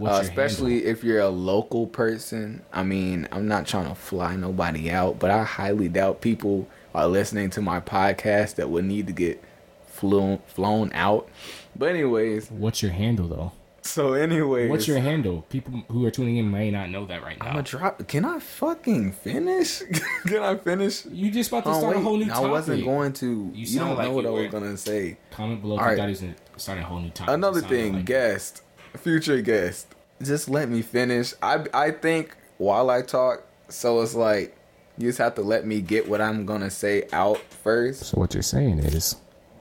Uh, 0.00 0.20
especially 0.22 0.84
if 0.84 1.02
you're 1.02 1.20
a 1.20 1.28
local 1.28 1.86
person. 1.86 2.62
I 2.72 2.84
mean, 2.84 3.26
I'm 3.32 3.48
not 3.48 3.66
trying 3.66 3.88
to 3.88 3.94
fly 3.96 4.36
nobody 4.36 4.90
out, 4.90 5.18
but 5.18 5.30
I 5.30 5.42
highly 5.42 5.88
doubt 5.88 6.20
people 6.20 6.68
are 6.94 7.08
listening 7.08 7.50
to 7.50 7.62
my 7.62 7.80
podcast 7.80 8.54
that 8.56 8.70
would 8.70 8.84
need 8.84 9.08
to 9.08 9.12
get 9.12 9.42
flown 9.86 10.38
flown 10.46 10.92
out. 10.94 11.28
But 11.74 11.90
anyways, 11.90 12.50
What's 12.50 12.80
your 12.82 12.92
handle 12.92 13.26
though? 13.26 13.52
So 13.88 14.12
anyways, 14.12 14.70
What's 14.70 14.86
your 14.86 14.98
handle? 15.00 15.42
People 15.48 15.82
who 15.88 16.04
are 16.06 16.10
tuning 16.10 16.36
in 16.36 16.50
may 16.50 16.70
not 16.70 16.90
know 16.90 17.06
that 17.06 17.22
right 17.22 17.38
now. 17.38 17.46
I'm 17.46 17.48
now. 17.48 17.62
gonna 17.62 17.62
drop. 17.62 18.06
Can 18.08 18.24
I 18.24 18.38
fucking 18.38 19.12
finish? 19.12 19.82
Can 20.26 20.42
I 20.42 20.56
finish? 20.56 21.04
You 21.06 21.30
just 21.30 21.50
about 21.50 21.64
to 21.64 21.70
Oh, 21.70 21.80
start 21.80 21.96
a 21.96 22.00
whole 22.00 22.16
new 22.16 22.24
I 22.26 22.28
topic. 22.28 22.50
wasn't 22.50 22.84
going 22.84 23.12
to. 23.14 23.50
You, 23.54 23.66
sound 23.66 23.88
don't 23.90 23.98
like 23.98 24.08
know 24.08 24.12
what 24.14 24.26
I 24.26 24.30
was 24.30 24.42
were. 24.44 24.48
gonna 24.48 24.76
say. 24.76 25.16
Comment 25.30 25.60
below 25.60 25.74
if 25.76 25.80
All 25.80 25.86
you 25.94 25.98
right. 26.02 26.16
thought 26.18 26.34
starting 26.60 26.84
a 26.84 26.86
whole 26.86 27.00
new 27.00 27.10
topic. 27.10 27.34
Another 27.34 27.60
thing, 27.60 27.94
like- 27.94 28.04
guest, 28.04 28.62
future 28.96 29.40
guest. 29.40 29.94
Just 30.22 30.48
let 30.48 30.68
me 30.68 30.82
finish. 30.82 31.32
I 31.42 31.64
I 31.72 31.90
think 31.92 32.36
while 32.58 32.90
I 32.90 33.02
talk, 33.02 33.44
so 33.68 34.00
it's 34.02 34.14
like 34.14 34.56
you 34.96 35.08
just 35.08 35.18
have 35.18 35.34
to 35.36 35.42
let 35.42 35.64
me 35.64 35.80
get 35.80 36.08
what 36.08 36.20
I'm 36.20 36.44
gonna 36.44 36.70
say 36.70 37.06
out 37.12 37.38
first. 37.62 38.00
So 38.06 38.18
what 38.18 38.34
you're 38.34 38.42
saying 38.42 38.80
is 38.80 39.14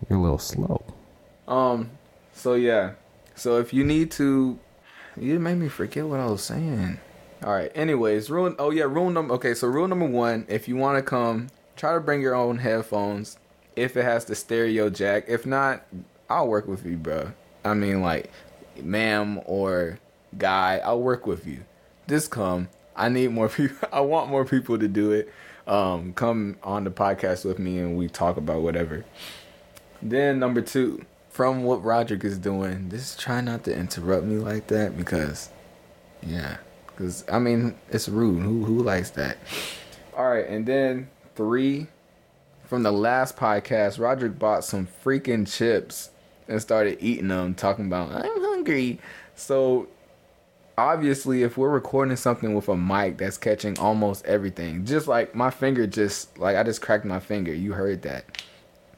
you're 0.10 0.18
a 0.18 0.22
little 0.22 0.40
slow. 0.40 0.84
Um. 1.48 1.92
So 2.34 2.56
yeah. 2.56 2.94
So 3.38 3.60
if 3.60 3.74
you 3.74 3.84
need 3.84 4.12
to, 4.12 4.60
you 5.16 5.40
made 5.40 5.56
me 5.56 5.70
forget 5.70 6.06
what 6.06 6.20
I 6.20 6.26
was 6.26 6.44
saying. 6.44 7.00
All 7.44 7.54
right. 7.54 7.72
Anyways, 7.76 8.30
rule. 8.30 8.56
Oh 8.58 8.72
yeah, 8.72 8.86
rule 8.86 9.10
number. 9.12 9.36
Okay, 9.36 9.54
so 9.54 9.68
rule 9.68 9.88
number 9.88 10.08
one: 10.08 10.46
if 10.50 10.68
you 10.68 10.76
want 10.76 10.98
to 10.98 11.04
come, 11.04 11.48
try 11.76 11.94
to 11.94 12.00
bring 12.00 12.22
your 12.22 12.34
own 12.34 12.58
headphones. 12.58 13.38
If 13.76 13.96
it 13.96 14.04
has 14.04 14.26
the 14.26 14.34
stereo 14.36 14.90
jack. 14.90 15.26
If 15.28 15.46
not, 15.46 15.86
I'll 16.30 16.48
work 16.48 16.68
with 16.68 16.84
you, 16.84 16.98
bro. 16.98 17.32
I 17.64 17.76
mean, 17.76 18.02
like, 18.02 18.32
ma'am 18.82 19.40
or 19.46 20.00
guy, 20.36 20.82
I'll 20.84 21.02
work 21.02 21.28
with 21.28 21.46
you. 21.46 21.64
Just 22.10 22.32
come. 22.32 22.70
I 22.96 23.10
need 23.10 23.32
more 23.32 23.50
people. 23.50 23.88
I 23.92 24.02
want 24.02 24.30
more 24.32 24.46
people 24.46 24.80
to 24.80 24.88
do 24.88 25.12
it. 25.12 25.32
Um, 25.68 26.14
come 26.14 26.58
on 26.64 26.86
the 26.86 26.90
podcast 26.90 27.46
with 27.46 27.60
me 27.60 27.78
and 27.78 27.98
we 27.98 28.08
talk 28.08 28.38
about 28.38 28.62
whatever. 28.62 29.06
Then 30.02 30.40
number 30.40 30.62
two, 30.62 31.06
from 31.38 31.64
what 31.64 31.84
Roderick 31.84 32.24
is 32.24 32.40
doing, 32.40 32.90
just 32.90 33.20
try 33.20 33.42
not 33.42 33.64
to 33.66 33.72
interrupt 33.72 34.26
me 34.26 34.38
like 34.38 34.66
that 34.70 34.98
because, 34.98 35.52
yeah, 36.24 36.58
because 36.88 37.24
I 37.32 37.38
mean 37.38 37.76
it's 37.92 38.10
rude. 38.10 38.42
Who 38.42 38.66
who 38.66 38.82
likes 38.82 39.12
that? 39.12 39.38
All 40.18 40.32
right, 40.32 40.48
and 40.48 40.66
then 40.66 41.10
three, 41.36 41.90
from 42.64 42.82
the 42.82 42.92
last 42.92 43.38
podcast, 43.38 44.00
Roderick 44.00 44.40
bought 44.40 44.64
some 44.64 44.88
freaking 45.06 45.48
chips 45.48 46.10
and 46.48 46.60
started 46.60 46.98
eating 47.02 47.28
them, 47.28 47.54
talking 47.54 47.86
about 47.86 48.14
I'm 48.14 48.42
hungry. 48.42 49.00
So 49.36 49.90
obviously 50.76 51.44
if 51.44 51.56
we're 51.56 51.70
recording 51.70 52.16
something 52.16 52.56
with 52.56 52.68
a 52.68 52.76
mic 52.76 53.20
that's 53.20 53.38
catching 53.38 53.78
almost 53.80 54.24
everything 54.26 54.86
just 54.86 55.08
like 55.08 55.34
my 55.34 55.50
finger 55.50 55.88
just 55.88 56.38
like 56.38 56.56
i 56.56 56.62
just 56.62 56.84
cracked 56.84 57.04
my 57.04 57.20
finger 57.20 57.52
you 57.52 57.74
heard 57.74 58.04
that 58.04 58.44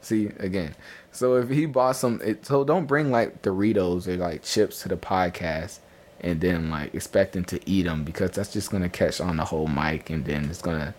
see 0.01 0.25
again 0.39 0.75
so 1.11 1.35
if 1.35 1.49
he 1.49 1.65
bought 1.65 1.95
some 1.95 2.21
it, 2.23 2.45
so 2.45 2.63
don't 2.63 2.85
bring 2.85 3.11
like 3.11 3.41
doritos 3.41 4.07
or 4.07 4.17
like 4.17 4.43
chips 4.43 4.81
to 4.83 4.89
the 4.89 4.97
podcast 4.97 5.79
and 6.21 6.41
then 6.41 6.69
like 6.69 6.93
expecting 6.93 7.43
to 7.45 7.59
eat 7.69 7.83
them 7.83 8.03
because 8.03 8.31
that's 8.31 8.51
just 8.53 8.71
gonna 8.71 8.89
catch 8.89 9.21
on 9.21 9.37
the 9.37 9.45
whole 9.45 9.67
mic 9.67 10.09
and 10.09 10.25
then 10.25 10.45
it's 10.49 10.61
gonna 10.61 10.93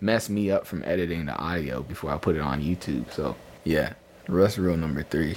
mess 0.00 0.28
me 0.28 0.50
up 0.50 0.66
from 0.66 0.82
editing 0.84 1.26
the 1.26 1.36
audio 1.36 1.82
before 1.82 2.10
i 2.10 2.18
put 2.18 2.36
it 2.36 2.40
on 2.42 2.62
youtube 2.62 3.10
so 3.10 3.34
yeah 3.64 3.94
that's 4.28 4.58
rule 4.58 4.76
number 4.76 5.02
three 5.02 5.36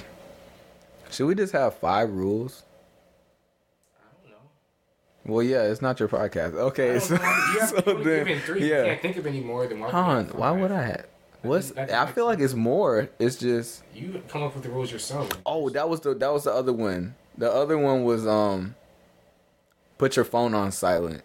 should 1.10 1.26
we 1.26 1.34
just 1.34 1.52
have 1.52 1.74
five 1.74 2.10
rules 2.10 2.62
I 3.98 4.02
don't 4.22 4.30
know. 4.32 5.34
well, 5.34 5.42
yeah, 5.42 5.62
it's 5.62 5.82
not 5.82 5.98
your 5.98 6.08
podcast. 6.08 6.54
Okay, 6.54 6.98
so, 7.00 7.14
you 7.14 7.20
have, 7.20 7.68
so 7.70 7.80
then, 8.02 8.38
three. 8.40 8.62
You 8.62 8.74
yeah. 8.74 8.84
can't 8.84 9.02
think 9.02 9.16
of 9.16 9.26
any 9.26 9.40
more 9.40 9.66
than 9.66 9.80
one. 9.80 9.90
Han, 9.90 10.26
why 10.28 10.50
would 10.52 10.70
I? 10.70 10.82
Have, 10.82 11.06
what's? 11.42 11.72
I 11.72 11.86
think 11.86 11.90
I 11.90 12.06
feel 12.06 12.26
like 12.26 12.40
it's 12.40 12.54
more. 12.54 13.08
It's 13.18 13.36
just. 13.36 13.82
You 13.94 14.22
come 14.28 14.42
up 14.42 14.54
with 14.54 14.64
the 14.64 14.70
rules 14.70 14.92
yourself. 14.92 15.28
Oh, 15.46 15.68
that 15.70 15.88
was 15.88 16.00
the 16.00 16.14
that 16.14 16.32
was 16.32 16.44
the 16.44 16.52
other 16.52 16.72
one. 16.72 17.14
The 17.36 17.50
other 17.50 17.78
one 17.78 18.04
was 18.04 18.26
um. 18.26 18.74
Put 19.98 20.16
your 20.16 20.24
phone 20.24 20.54
on 20.54 20.72
silent, 20.72 21.22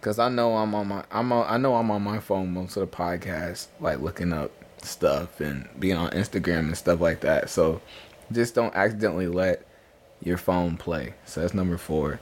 cause 0.00 0.18
I 0.18 0.30
know 0.30 0.56
I'm 0.56 0.74
on 0.74 0.88
my 0.88 1.04
I'm 1.10 1.30
on, 1.30 1.46
I 1.46 1.58
know 1.58 1.74
I'm 1.74 1.90
on 1.90 2.00
my 2.00 2.20
phone 2.20 2.54
most 2.54 2.76
of 2.78 2.90
the 2.90 2.96
podcast, 2.96 3.66
like 3.80 4.00
looking 4.00 4.32
up 4.32 4.50
stuff 4.82 5.40
and 5.40 5.68
being 5.78 5.96
on 5.96 6.10
Instagram 6.12 6.60
and 6.60 6.76
stuff 6.76 7.02
like 7.02 7.20
that. 7.20 7.50
So, 7.50 7.82
just 8.32 8.54
don't 8.54 8.74
accidentally 8.74 9.26
let 9.26 9.66
your 10.22 10.38
phone 10.38 10.76
play. 10.76 11.14
So 11.26 11.40
that's 11.40 11.54
number 11.54 11.76
four. 11.76 12.20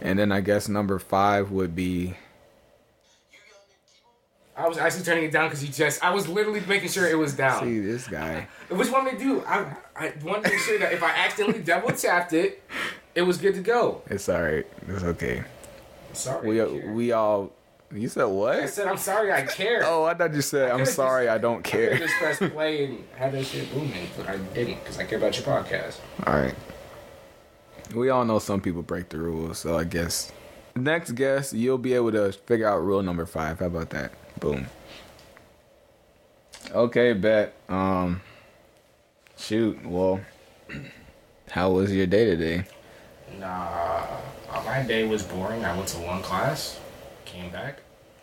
And 0.00 0.18
then 0.18 0.32
I 0.32 0.40
guess 0.40 0.68
number 0.68 0.98
five 0.98 1.50
would 1.50 1.74
be 1.74 2.16
I 4.58 4.66
was 4.66 4.76
actually 4.76 5.04
turning 5.04 5.24
it 5.24 5.30
down 5.32 5.46
because 5.48 5.64
you 5.64 5.72
just. 5.72 6.02
I 6.02 6.10
was 6.10 6.26
literally 6.28 6.60
making 6.66 6.88
sure 6.88 7.06
it 7.08 7.16
was 7.16 7.32
down. 7.32 7.62
see 7.62 7.78
this 7.78 8.08
guy. 8.08 8.48
Want 8.70 9.04
me 9.04 9.10
to 9.12 9.18
do? 9.18 9.44
I 9.46 9.76
I 9.96 10.12
wanted 10.24 10.44
to 10.46 10.50
make 10.50 10.58
sure 10.60 10.78
that 10.80 10.92
if 10.92 11.02
I 11.02 11.10
accidentally 11.10 11.62
double 11.62 11.90
tapped 11.92 12.32
it, 12.32 12.62
it 13.14 13.22
was 13.22 13.38
good 13.38 13.54
to 13.54 13.60
go. 13.60 14.02
It's 14.10 14.28
alright. 14.28 14.66
It's 14.88 15.04
okay. 15.04 15.44
Sorry. 16.12 16.48
We 16.48 16.60
I 16.60 16.64
we 16.92 17.12
all. 17.12 17.52
You 17.94 18.08
said 18.08 18.24
what? 18.24 18.58
I 18.58 18.66
said 18.66 18.86
I'm 18.88 18.98
sorry. 18.98 19.32
I 19.32 19.42
care. 19.42 19.82
Oh, 19.84 20.04
I 20.04 20.12
thought 20.14 20.34
you 20.34 20.42
said 20.42 20.70
I'm 20.72 20.84
sorry. 20.84 21.26
just- 21.26 21.34
I 21.36 21.38
don't 21.38 21.62
care. 21.62 21.94
I 21.94 21.98
just 21.98 22.14
pressed 22.16 22.40
play 22.52 22.84
and 22.84 23.04
had 23.16 23.32
that 23.32 23.44
shit 23.46 23.72
booming, 23.72 24.08
but 24.16 24.28
I 24.28 24.36
didn't 24.36 24.80
because 24.80 24.98
I 24.98 25.04
care 25.04 25.18
about 25.18 25.36
your 25.38 25.46
podcast. 25.46 25.98
All 26.26 26.34
right. 26.34 26.54
We 27.94 28.10
all 28.10 28.24
know 28.24 28.38
some 28.40 28.60
people 28.60 28.82
break 28.82 29.08
the 29.08 29.18
rules, 29.18 29.58
so 29.58 29.78
I 29.78 29.84
guess 29.84 30.30
next 30.76 31.12
guest 31.12 31.54
you'll 31.54 31.78
be 31.78 31.94
able 31.94 32.12
to 32.12 32.32
figure 32.32 32.68
out 32.68 32.84
rule 32.84 33.02
number 33.02 33.24
five. 33.24 33.60
How 33.60 33.66
about 33.66 33.90
that? 33.90 34.12
Boom. 34.40 34.66
Okay, 36.70 37.12
bet. 37.12 37.54
Um, 37.68 38.20
shoot. 39.36 39.84
Well, 39.84 40.20
how 41.50 41.70
was 41.70 41.92
your 41.92 42.06
day 42.06 42.24
today? 42.24 42.64
Nah, 43.38 44.06
uh, 44.50 44.62
my 44.64 44.82
day 44.82 45.06
was 45.06 45.22
boring. 45.22 45.64
I 45.64 45.76
went 45.76 45.88
to 45.88 45.98
one 45.98 46.22
class, 46.22 46.78
came 47.24 47.50
back, 47.50 47.80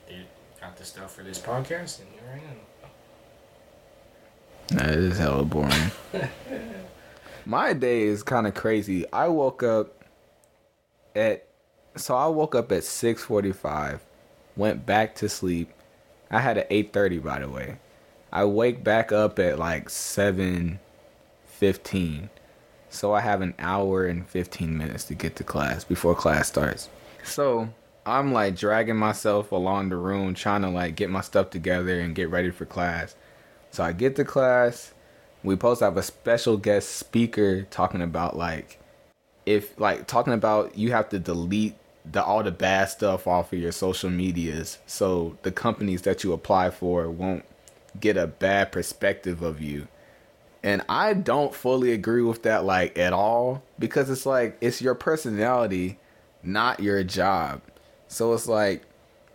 did 0.08 0.26
got 0.60 0.76
the 0.78 0.86
stuff 0.86 1.16
for 1.16 1.24
this 1.24 1.40
podcast, 1.40 2.00
and 2.02 2.10
here 2.10 2.30
I 2.34 2.38
am. 2.38 2.60
That 4.78 4.96
is 4.96 5.18
hella 5.18 5.46
boring. 5.46 5.92
My 7.46 7.74
day 7.74 8.02
is 8.02 8.24
kind 8.24 8.48
of 8.48 8.56
crazy. 8.56 9.06
I 9.14 9.28
woke 9.28 9.62
up 9.62 10.04
at 11.16 11.48
so 11.96 12.16
I 12.16 12.26
woke 12.28 12.56
up 12.56 12.72
at 12.72 12.82
6:45, 12.82 14.00
went 14.58 14.86
back 14.86 15.14
to 15.16 15.30
sleep. 15.30 15.72
I 16.36 16.42
had 16.42 16.58
an 16.58 16.66
8:30 16.70 17.24
by 17.24 17.40
the 17.40 17.50
way. 17.50 17.78
I 18.32 18.46
wake 18.46 18.84
back 18.84 19.12
up 19.12 19.40
at 19.40 19.58
like 19.58 19.90
7:15. 19.90 22.30
So 22.90 23.14
I 23.14 23.22
have 23.22 23.42
an 23.42 23.56
hour 23.60 24.06
and 24.06 24.28
15 24.28 24.78
minutes 24.78 25.06
to 25.06 25.16
get 25.16 25.36
to 25.38 25.44
class 25.44 25.84
before 25.84 26.16
class 26.16 26.48
starts. 26.48 26.90
So, 27.24 27.70
I'm 28.06 28.34
like 28.34 28.56
dragging 28.56 28.98
myself 28.98 29.52
along 29.52 29.90
the 29.90 29.96
room 29.96 30.36
trying 30.36 30.62
to 30.62 30.70
like 30.70 30.96
get 30.96 31.10
my 31.10 31.22
stuff 31.22 31.50
together 31.50 32.00
and 32.00 32.14
get 32.14 32.30
ready 32.30 32.52
for 32.52 32.66
class. 32.66 33.16
So 33.72 33.84
I 33.84 33.94
get 33.94 34.16
to 34.18 34.26
class. 34.26 34.94
We 35.44 35.56
to 35.56 35.82
have 35.82 35.98
a 35.98 36.04
special 36.04 36.58
guest 36.58 36.90
speaker 36.90 37.64
talking 37.64 38.02
about 38.02 38.38
like 38.38 38.80
if 39.46 39.80
like 39.80 40.08
talking 40.08 40.34
about 40.34 40.78
you 40.78 40.92
have 40.92 41.10
to 41.10 41.20
delete 41.20 41.76
the 42.12 42.24
all 42.24 42.44
the 42.44 42.52
bad 42.52 42.86
stuff 42.86 43.28
off 43.28 43.52
of 43.52 43.60
your 43.60 43.72
social 43.72 44.10
medias 44.10 44.78
so 44.86 45.38
the 45.42 45.52
companies 45.52 46.04
that 46.04 46.24
you 46.24 46.34
apply 46.34 46.70
for 46.70 47.10
won't 47.10 47.44
get 48.00 48.18
a 48.18 48.28
bad 48.28 48.72
perspective 48.72 49.42
of 49.42 49.62
you. 49.62 49.88
And 50.64 50.82
I 50.90 51.14
don't 51.14 51.54
fully 51.54 51.92
agree 51.92 52.24
with 52.24 52.44
that 52.44 52.66
like 52.66 52.98
at 52.98 53.14
all 53.14 53.64
because 53.78 54.10
it's 54.10 54.26
like 54.26 54.58
it's 54.62 54.82
your 54.82 54.96
personality, 54.96 56.00
not 56.44 56.80
your 56.80 57.04
job. 57.04 57.62
So 58.08 58.34
it's 58.34 58.48
like 58.48 58.84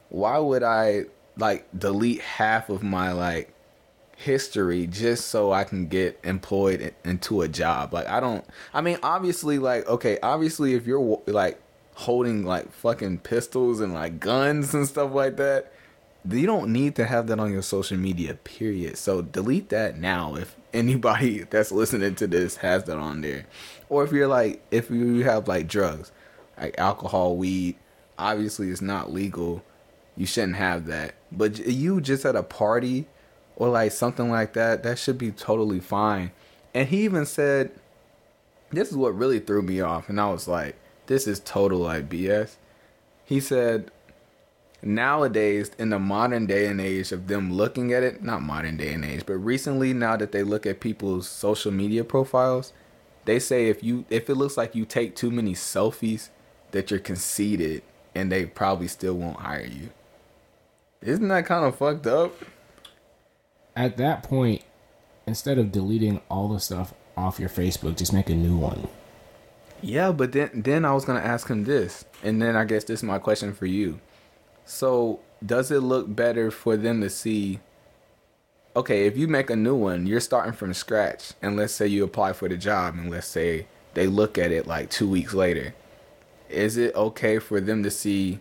why 0.08 0.38
would 0.38 0.62
I 0.62 1.04
like 1.36 1.66
delete 1.76 2.20
half 2.20 2.68
of 2.68 2.82
my 2.82 3.12
like 3.12 3.54
history 4.16 4.86
just 4.86 5.28
so 5.28 5.52
I 5.52 5.64
can 5.64 5.86
get 5.86 6.18
employed 6.24 6.94
into 7.04 7.42
a 7.42 7.48
job. 7.48 7.94
Like 7.94 8.08
I 8.08 8.20
don't 8.20 8.44
I 8.74 8.80
mean 8.80 8.98
obviously 9.02 9.58
like 9.58 9.86
okay, 9.86 10.18
obviously 10.22 10.74
if 10.74 10.86
you're 10.86 11.20
like 11.26 11.60
holding 12.00 12.44
like 12.44 12.72
fucking 12.72 13.18
pistols 13.18 13.80
and 13.80 13.92
like 13.92 14.18
guns 14.20 14.74
and 14.74 14.86
stuff 14.86 15.12
like 15.12 15.36
that, 15.36 15.72
you 16.28 16.46
don't 16.46 16.72
need 16.72 16.94
to 16.96 17.04
have 17.04 17.26
that 17.26 17.38
on 17.38 17.52
your 17.52 17.62
social 17.62 17.96
media 17.96 18.34
period. 18.34 18.96
So 18.96 19.22
delete 19.22 19.68
that 19.68 19.98
now 19.98 20.34
if 20.34 20.56
anybody 20.72 21.42
that's 21.50 21.70
listening 21.72 22.14
to 22.16 22.26
this 22.26 22.56
has 22.56 22.84
that 22.84 22.96
on 22.96 23.20
there. 23.20 23.46
Or 23.88 24.02
if 24.04 24.12
you're 24.12 24.28
like 24.28 24.62
if 24.70 24.90
you 24.90 25.24
have 25.24 25.46
like 25.46 25.68
drugs, 25.68 26.10
like 26.58 26.78
alcohol, 26.78 27.36
weed, 27.36 27.76
obviously 28.18 28.70
it's 28.70 28.82
not 28.82 29.12
legal. 29.12 29.62
You 30.16 30.26
shouldn't 30.26 30.56
have 30.56 30.86
that. 30.86 31.14
But 31.30 31.58
you 31.58 32.00
just 32.00 32.24
at 32.24 32.36
a 32.36 32.42
party 32.42 33.06
or 33.56 33.68
like 33.68 33.92
something 33.92 34.30
like 34.30 34.54
that, 34.54 34.82
that 34.84 34.98
should 34.98 35.18
be 35.18 35.32
totally 35.32 35.80
fine. 35.80 36.32
And 36.74 36.88
he 36.88 37.02
even 37.04 37.26
said, 37.26 37.72
this 38.70 38.90
is 38.90 38.96
what 38.96 39.16
really 39.16 39.40
threw 39.40 39.62
me 39.62 39.80
off. 39.80 40.08
And 40.08 40.20
I 40.20 40.30
was 40.30 40.48
like, 40.48 40.76
this 41.06 41.26
is 41.26 41.40
total 41.40 41.80
like 41.80 42.08
BS. 42.08 42.56
He 43.24 43.40
said, 43.40 43.90
nowadays, 44.82 45.70
in 45.78 45.90
the 45.90 45.98
modern 45.98 46.46
day 46.46 46.66
and 46.66 46.80
age 46.80 47.12
of 47.12 47.26
them 47.26 47.52
looking 47.52 47.92
at 47.92 48.02
it, 48.02 48.22
not 48.22 48.42
modern 48.42 48.76
day 48.76 48.92
and 48.92 49.04
age, 49.04 49.24
but 49.26 49.34
recently, 49.34 49.92
now 49.92 50.16
that 50.16 50.32
they 50.32 50.42
look 50.42 50.66
at 50.66 50.80
people's 50.80 51.28
social 51.28 51.72
media 51.72 52.04
profiles, 52.04 52.72
they 53.24 53.38
say 53.38 53.68
if 53.68 53.84
you 53.84 54.04
if 54.10 54.30
it 54.30 54.34
looks 54.34 54.56
like 54.56 54.74
you 54.74 54.84
take 54.84 55.14
too 55.14 55.30
many 55.30 55.54
selfies, 55.54 56.30
that 56.72 56.90
you're 56.90 57.00
conceited 57.00 57.82
and 58.14 58.30
they 58.30 58.46
probably 58.46 58.88
still 58.88 59.14
won't 59.14 59.38
hire 59.38 59.66
you. 59.66 59.90
Isn't 61.02 61.28
that 61.28 61.46
kind 61.46 61.64
of 61.64 61.76
fucked 61.76 62.06
up? 62.06 62.34
At 63.76 63.96
that 63.96 64.22
point, 64.22 64.62
instead 65.26 65.58
of 65.58 65.72
deleting 65.72 66.20
all 66.28 66.48
the 66.48 66.60
stuff 66.60 66.92
off 67.16 67.38
your 67.38 67.48
Facebook, 67.48 67.96
just 67.96 68.12
make 68.12 68.28
a 68.28 68.34
new 68.34 68.56
one. 68.56 68.88
Yeah, 69.82 70.12
but 70.12 70.32
then 70.32 70.50
then 70.54 70.84
I 70.84 70.92
was 70.92 71.04
gonna 71.04 71.20
ask 71.20 71.48
him 71.48 71.64
this, 71.64 72.04
and 72.22 72.40
then 72.40 72.56
I 72.56 72.64
guess 72.64 72.84
this 72.84 73.00
is 73.00 73.04
my 73.04 73.18
question 73.18 73.54
for 73.54 73.66
you. 73.66 74.00
So 74.64 75.20
does 75.44 75.70
it 75.70 75.80
look 75.80 76.14
better 76.14 76.50
for 76.50 76.76
them 76.76 77.00
to 77.00 77.10
see? 77.10 77.60
Okay, 78.76 79.06
if 79.06 79.16
you 79.16 79.26
make 79.26 79.50
a 79.50 79.56
new 79.56 79.74
one, 79.74 80.06
you're 80.06 80.20
starting 80.20 80.52
from 80.52 80.74
scratch, 80.74 81.32
and 81.42 81.56
let's 81.56 81.72
say 81.72 81.86
you 81.86 82.04
apply 82.04 82.34
for 82.34 82.48
the 82.48 82.56
job, 82.56 82.94
and 82.94 83.10
let's 83.10 83.26
say 83.26 83.66
they 83.94 84.06
look 84.06 84.38
at 84.38 84.52
it 84.52 84.66
like 84.66 84.90
two 84.90 85.08
weeks 85.08 85.34
later. 85.34 85.74
Is 86.48 86.76
it 86.76 86.94
okay 86.94 87.38
for 87.38 87.60
them 87.60 87.82
to 87.82 87.90
see? 87.90 88.40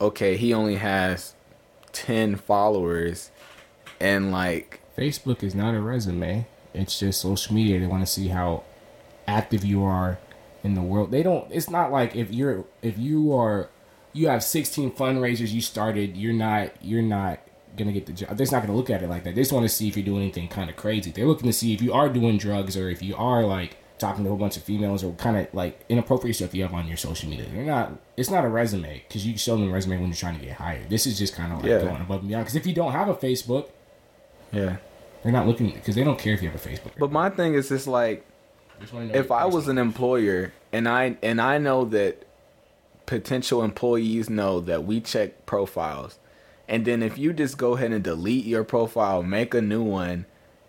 Okay, 0.00 0.36
he 0.36 0.52
only 0.52 0.76
has 0.76 1.34
ten 1.92 2.36
followers, 2.36 3.30
and 3.98 4.30
like 4.30 4.80
Facebook 4.96 5.42
is 5.42 5.54
not 5.54 5.74
a 5.74 5.80
resume. 5.80 6.46
It's 6.74 6.98
just 6.98 7.20
social 7.20 7.54
media. 7.54 7.80
They 7.80 7.86
want 7.86 8.04
to 8.04 8.12
see 8.12 8.28
how 8.28 8.64
active 9.26 9.64
you 9.64 9.82
are 9.84 10.18
in 10.64 10.74
the 10.74 10.82
world. 10.82 11.12
They 11.12 11.22
don't. 11.22 11.46
It's 11.52 11.70
not 11.70 11.92
like 11.92 12.16
if 12.16 12.32
you're 12.32 12.64
if 12.82 12.98
you 12.98 13.32
are 13.34 13.68
you 14.12 14.28
have 14.28 14.42
16 14.42 14.92
fundraisers 14.92 15.52
you 15.52 15.60
started. 15.60 16.16
You're 16.16 16.32
not 16.32 16.70
you're 16.82 17.02
not 17.02 17.38
gonna 17.76 17.92
get 17.92 18.06
the 18.06 18.12
job. 18.12 18.30
They're 18.30 18.38
just 18.38 18.52
not 18.52 18.62
gonna 18.62 18.76
look 18.76 18.90
at 18.90 19.02
it 19.02 19.08
like 19.08 19.24
that. 19.24 19.34
They 19.34 19.40
just 19.42 19.52
want 19.52 19.64
to 19.64 19.68
see 19.68 19.86
if 19.88 19.96
you're 19.96 20.04
doing 20.04 20.22
anything 20.22 20.48
kind 20.48 20.70
of 20.70 20.76
crazy. 20.76 21.10
They're 21.12 21.26
looking 21.26 21.46
to 21.48 21.52
see 21.52 21.72
if 21.74 21.82
you 21.82 21.92
are 21.92 22.08
doing 22.08 22.38
drugs 22.38 22.76
or 22.76 22.88
if 22.88 23.02
you 23.02 23.14
are 23.16 23.44
like 23.44 23.76
talking 23.98 24.24
to 24.24 24.28
a 24.28 24.30
whole 24.30 24.38
bunch 24.38 24.56
of 24.56 24.62
females 24.64 25.04
or 25.04 25.12
kind 25.14 25.36
of 25.36 25.52
like 25.54 25.80
inappropriate 25.88 26.34
stuff 26.36 26.52
you 26.54 26.62
have 26.62 26.74
on 26.74 26.86
your 26.88 26.96
social 26.96 27.28
media. 27.28 27.46
They're 27.52 27.64
not. 27.64 27.92
It's 28.16 28.30
not 28.30 28.44
a 28.44 28.48
resume 28.48 29.02
because 29.08 29.26
you 29.26 29.36
show 29.36 29.56
them 29.56 29.68
a 29.68 29.72
resume 29.72 29.98
when 29.98 30.06
you're 30.06 30.16
trying 30.16 30.38
to 30.38 30.44
get 30.44 30.54
hired. 30.56 30.88
This 30.88 31.06
is 31.06 31.18
just 31.18 31.34
kind 31.34 31.52
of 31.52 31.58
like 31.62 31.70
Yeah. 31.70 31.78
going 31.80 32.00
above 32.00 32.20
and 32.20 32.28
beyond. 32.28 32.44
Because 32.44 32.56
if 32.56 32.66
you 32.66 32.72
don't 32.74 32.92
have 32.92 33.08
a 33.08 33.14
Facebook, 33.14 33.68
Yeah. 34.52 34.76
they're 35.22 35.32
not 35.32 35.46
looking 35.46 35.70
because 35.72 35.94
they 35.96 36.04
don't 36.04 36.18
care 36.18 36.34
if 36.34 36.42
you 36.42 36.48
have 36.50 36.64
a 36.64 36.68
Facebook. 36.68 36.92
But 36.98 37.10
my 37.12 37.28
thing 37.30 37.54
is 37.54 37.68
just 37.68 37.86
like 37.88 38.24
They 38.78 38.82
just 38.82 38.92
wanna 38.92 39.06
know 39.06 39.14
if 39.14 39.30
I 39.30 39.44
was 39.46 39.68
an 39.68 39.78
employer 39.78 40.52
and 40.72 40.88
I 40.88 41.16
and 41.22 41.40
I 41.40 41.58
know 41.58 41.84
that 41.86 42.24
potential 43.06 43.62
employees 43.62 44.30
know 44.30 44.60
that 44.60 44.84
we 44.84 45.00
check 45.00 45.46
profiles, 45.46 46.18
and 46.68 46.84
then 46.84 47.02
if 47.02 47.18
you 47.18 47.32
just 47.32 47.58
go 47.58 47.74
ahead 47.74 47.92
and 47.92 48.02
delete 48.02 48.44
your 48.46 48.64
profile, 48.64 49.22
make 49.22 49.52
a 49.54 49.60
new 49.60 49.82
one, 49.82 50.24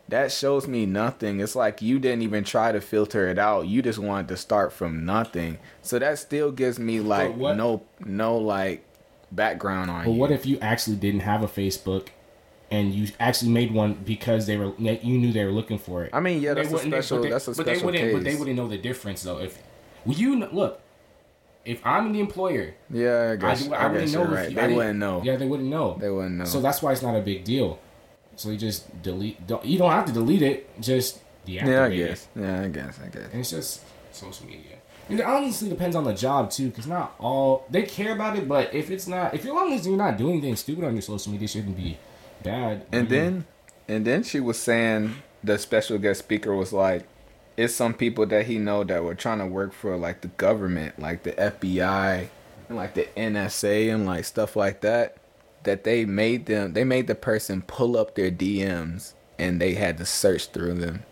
that 0.10 0.32
shows 0.32 0.68
me 0.68 0.86
nothing. 0.86 1.40
It's 1.40 1.56
like 1.56 1.82
you 1.82 1.98
didn't 1.98 2.22
even 2.24 2.44
try 2.44 2.72
to 2.72 2.82
filter 2.82 3.28
it 3.30 3.40
out. 3.40 3.68
You 3.68 3.82
just 3.82 4.00
wanted 4.00 4.28
to 4.28 4.38
start 4.38 4.74
from 4.74 5.06
nothing. 5.06 5.58
So 5.82 5.98
that 6.00 6.20
still 6.20 6.52
gives 6.52 6.78
me 6.78 7.00
like 7.00 7.36
what- 7.36 7.58
no 7.58 7.84
no 8.06 8.38
like 8.38 8.84
background 9.32 9.90
on 9.90 10.04
But 10.04 10.12
you. 10.12 10.16
But 10.16 10.20
what 10.20 10.32
if 10.32 10.46
you 10.46 10.60
actually 10.60 10.98
didn't 10.98 11.22
have 11.22 11.42
a 11.42 11.48
Facebook? 11.48 12.10
And 12.72 12.94
you 12.94 13.08
actually 13.20 13.52
made 13.52 13.72
one 13.72 13.94
because 13.94 14.48
they 14.48 14.58
were 14.58 14.74
you 14.80 15.18
knew 15.18 15.32
they 15.32 15.46
were 15.46 15.52
looking 15.52 15.78
for 15.78 16.04
it. 16.04 16.10
I 16.14 16.20
mean, 16.20 16.42
yeah, 16.42 16.56
that's 16.56 16.72
a 16.72 16.80
special. 16.80 17.22
they- 17.22 17.30
that's 17.30 17.48
a 17.48 17.52
but 17.52 17.66
they 17.66 17.76
special 17.76 17.86
wouldn't, 17.92 18.14
But 18.14 18.24
they 18.24 18.36
wouldn't 18.36 18.58
know 18.58 18.68
the 18.68 18.78
difference 18.78 19.22
though. 19.24 19.38
If 19.38 19.62
well, 20.06 20.18
you 20.18 20.40
look, 20.48 20.82
if 21.64 21.86
I'm 21.86 22.12
the 22.14 22.20
employer, 22.20 22.74
Yeah, 22.90 23.10
I 23.10 23.32
I, 23.34 23.36
guess. 23.36 23.66
do, 23.68 23.74
I, 23.74 23.78
I, 23.86 23.88
wouldn't 23.92 24.14
know. 24.14 24.26
right. 24.26 24.50
you, 24.50 24.56
They 24.56 24.62
I 24.62 24.68
wouldn't 24.68 25.00
know. 25.00 25.22
Yeah, 25.24 25.36
they 25.36 25.46
wouldn't 25.48 25.70
know. 25.70 25.98
They 26.00 26.10
wouldn't 26.10 26.36
know. 26.36 26.46
So 26.46 26.62
that's 26.62 26.82
why 26.82 26.92
it's 26.92 27.02
not 27.02 27.16
a 27.16 27.22
big 27.22 27.44
deal. 27.44 27.80
So 28.36 28.50
you 28.50 28.58
just 28.58 29.02
delete. 29.02 29.46
Don't, 29.48 29.64
you 29.66 29.78
don't 29.78 29.92
have 29.92 30.06
to 30.06 30.12
delete 30.12 30.42
it. 30.42 30.82
Just 30.82 31.20
deactivate 31.48 31.66
yeah, 31.68 31.84
I 31.84 31.88
it. 31.88 31.98
guess. 32.08 32.28
Yeah, 32.36 32.62
I 32.62 32.68
guess. 32.68 33.00
I 33.04 33.08
guess. 33.08 33.30
And 33.32 33.40
it's 33.42 33.52
just 33.52 33.82
social 34.12 34.46
media. 34.48 34.78
And 35.10 35.20
it 35.20 35.26
honestly 35.26 35.70
depends 35.70 35.96
on 35.96 36.04
the 36.04 36.14
job 36.14 36.50
too, 36.52 36.70
because 36.70 36.88
not 36.88 37.16
all 37.20 37.66
they 37.70 37.84
care 37.84 38.14
about 38.14 38.38
it. 38.38 38.48
But 38.48 38.74
if 38.74 38.90
it's 38.90 39.08
not, 39.08 39.34
if 39.34 39.46
you're 39.46 39.56
long 39.56 39.72
as 39.74 39.86
you're 39.88 39.98
not 39.98 40.18
doing 40.18 40.34
anything 40.34 40.56
stupid 40.56 40.84
on 40.84 40.94
your 40.94 41.02
social 41.04 41.32
media, 41.32 41.46
it 41.46 41.50
shouldn't 41.50 41.78
be 41.78 41.98
bad. 42.46 42.86
And 42.92 43.08
I 43.08 43.10
then, 43.10 43.46
and 43.88 44.06
then 44.06 44.24
she 44.24 44.40
was 44.40 44.58
saying 44.58 45.16
the 45.44 45.58
special 45.58 45.98
guest 45.98 46.20
speaker 46.20 46.56
was 46.56 46.72
like, 46.74 47.08
it's 47.58 47.74
some 47.74 47.94
people 47.94 48.26
that 48.28 48.46
he 48.48 48.58
know 48.58 48.84
that 48.84 49.04
were 49.04 49.16
trying 49.16 49.40
to 49.40 49.46
work 49.46 49.74
for 49.74 49.96
like 49.98 50.22
the 50.22 50.28
government, 50.30 51.00
like 51.00 51.24
the 51.24 51.32
FBI 51.34 52.28
and 52.68 52.78
like 52.78 52.94
the 52.96 53.08
NSA 53.16 53.94
and 53.94 54.06
like 54.06 54.26
stuff 54.26 54.56
like 54.56 54.82
that. 54.82 55.18
That 55.64 55.84
they 55.84 56.06
made 56.06 56.46
them, 56.46 56.74
they 56.74 56.84
made 56.84 57.08
the 57.08 57.16
person 57.16 57.64
pull 57.64 57.98
up 57.98 58.14
their 58.16 58.30
DMs 58.30 59.14
and 59.40 59.60
they 59.60 59.74
had 59.74 59.98
to 59.98 60.06
search 60.06 60.48
through 60.48 60.76
them 60.76 61.04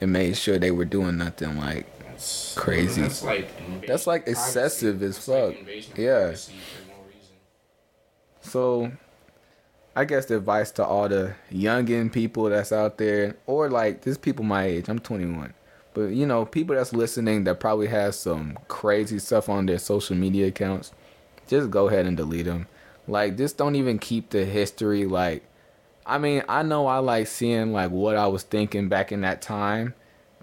and 0.00 0.12
made 0.12 0.36
sure 0.36 0.58
they 0.58 0.70
were 0.70 0.86
doing 0.86 1.18
nothing 1.18 1.58
like 1.58 1.86
that's 2.08 2.54
crazy. 2.56 3.02
That's 3.02 3.22
like 3.22 3.50
invasion 3.58 3.84
That's, 3.86 4.06
like, 4.06 4.20
of 4.22 4.34
privacy. 4.34 4.46
excessive 4.48 5.02
as 5.02 5.16
That's 5.16 5.28
like 5.28 5.58
fuck. 5.66 5.98
Yeah. 5.98 6.30
no. 6.30 6.34
So, 8.40 8.92
I 9.94 10.06
guess 10.06 10.24
the 10.24 10.38
advice 10.38 10.70
to 10.72 10.84
all 10.86 11.06
the 11.06 11.34
youngin 11.52 12.10
people 12.10 12.44
that's 12.44 12.72
out 12.72 12.96
there, 12.96 13.36
or 13.46 13.68
like 13.68 14.00
this 14.00 14.16
people 14.16 14.42
my 14.42 14.64
age, 14.64 14.88
I'm 14.88 14.98
21, 14.98 15.52
but 15.92 16.06
you 16.06 16.24
know, 16.24 16.46
people 16.46 16.74
that's 16.74 16.94
listening 16.94 17.44
that 17.44 17.60
probably 17.60 17.88
has 17.88 18.18
some 18.18 18.58
crazy 18.68 19.18
stuff 19.18 19.50
on 19.50 19.66
their 19.66 19.78
social 19.78 20.16
media 20.16 20.46
accounts, 20.46 20.92
just 21.46 21.70
go 21.70 21.88
ahead 21.88 22.06
and 22.06 22.16
delete 22.16 22.46
them. 22.46 22.68
Like, 23.06 23.36
just 23.36 23.58
don't 23.58 23.74
even 23.74 23.98
keep 23.98 24.30
the 24.30 24.46
history. 24.46 25.04
Like, 25.04 25.44
I 26.06 26.16
mean, 26.16 26.42
I 26.48 26.62
know 26.62 26.86
I 26.86 26.98
like 26.98 27.26
seeing 27.26 27.74
like 27.74 27.90
what 27.90 28.16
I 28.16 28.28
was 28.28 28.44
thinking 28.44 28.88
back 28.88 29.12
in 29.12 29.20
that 29.20 29.42
time 29.42 29.92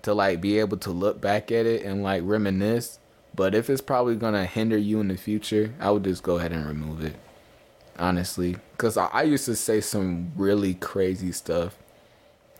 to 0.03 0.13
like 0.13 0.41
be 0.41 0.59
able 0.59 0.77
to 0.77 0.91
look 0.91 1.19
back 1.19 1.51
at 1.51 1.65
it 1.65 1.83
and 1.83 2.03
like 2.03 2.21
reminisce. 2.23 2.99
But 3.33 3.55
if 3.55 3.67
it's 3.67 3.81
probably 3.81 4.15
gonna 4.15 4.45
hinder 4.45 4.77
you 4.77 4.99
in 4.99 5.07
the 5.07 5.17
future, 5.17 5.73
I 5.79 5.89
would 5.89 6.03
just 6.03 6.21
go 6.21 6.37
ahead 6.37 6.51
and 6.51 6.67
remove 6.67 7.03
it 7.03 7.15
honestly 7.99 8.55
because 8.71 8.97
I, 8.97 9.07
I 9.07 9.23
used 9.23 9.45
to 9.45 9.55
say 9.55 9.81
some 9.81 10.31
really 10.35 10.73
crazy 10.75 11.31
stuff 11.31 11.77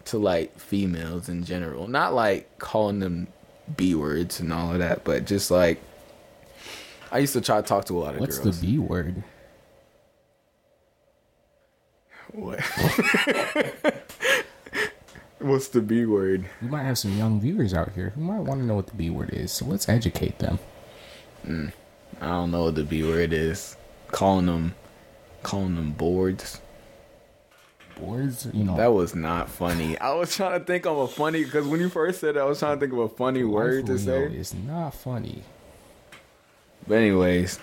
to 0.05 0.17
like 0.17 0.57
females 0.59 1.29
in 1.29 1.43
general 1.43 1.87
not 1.87 2.13
like 2.13 2.59
calling 2.59 2.99
them 2.99 3.27
b 3.75 3.95
words 3.95 4.39
and 4.39 4.51
all 4.51 4.73
of 4.73 4.79
that 4.79 5.03
but 5.03 5.25
just 5.25 5.51
like 5.51 5.81
i 7.11 7.19
used 7.19 7.33
to 7.33 7.41
try 7.41 7.57
to 7.57 7.67
talk 7.67 7.85
to 7.85 7.97
a 7.97 7.99
lot 7.99 8.13
of 8.15 8.19
What's 8.19 8.37
girls 8.37 8.47
What's 8.47 8.59
the 8.59 8.67
B 8.67 8.77
word? 8.79 9.23
what 12.31 12.59
what's 15.39 15.69
the 15.69 15.81
b 15.81 16.05
word 16.05 16.45
We 16.61 16.67
might 16.67 16.83
have 16.83 16.97
some 16.97 17.17
young 17.17 17.39
viewers 17.39 17.73
out 17.73 17.93
here 17.93 18.09
who 18.11 18.21
might 18.21 18.39
want 18.41 18.59
to 18.61 18.65
know 18.65 18.75
what 18.75 18.87
the 18.87 18.93
B 18.93 19.09
word 19.09 19.31
is. 19.33 19.51
So 19.51 19.65
let's 19.65 19.89
educate 19.89 20.37
them. 20.39 20.59
Mm, 21.45 21.71
i 22.21 22.27
don't 22.27 22.51
know 22.51 22.65
what 22.65 22.75
the 22.75 22.83
b 22.83 23.01
word 23.03 23.31
is 23.33 23.75
calling 24.11 24.45
them 24.47 24.75
calling 25.43 25.75
them 25.75 25.91
boards 25.91 26.61
Boards, 27.99 28.47
you 28.53 28.63
know. 28.63 28.77
that 28.77 28.93
was 28.93 29.13
not 29.13 29.49
funny 29.49 29.97
i 29.99 30.13
was 30.13 30.33
trying 30.33 30.57
to 30.57 30.65
think 30.65 30.85
of 30.85 30.97
a 30.97 31.07
funny 31.07 31.43
because 31.43 31.67
when 31.67 31.81
you 31.81 31.89
first 31.89 32.21
said 32.21 32.37
it 32.37 32.39
i 32.39 32.45
was 32.45 32.59
trying 32.59 32.77
to 32.77 32.79
think 32.79 32.93
of 32.93 32.99
a 32.99 33.09
funny 33.09 33.43
word 33.43 33.85
to 33.87 33.99
say 33.99 34.23
It's 34.25 34.53
not 34.53 34.93
funny. 34.93 35.43
But 36.87 36.95
anyways, 36.95 37.59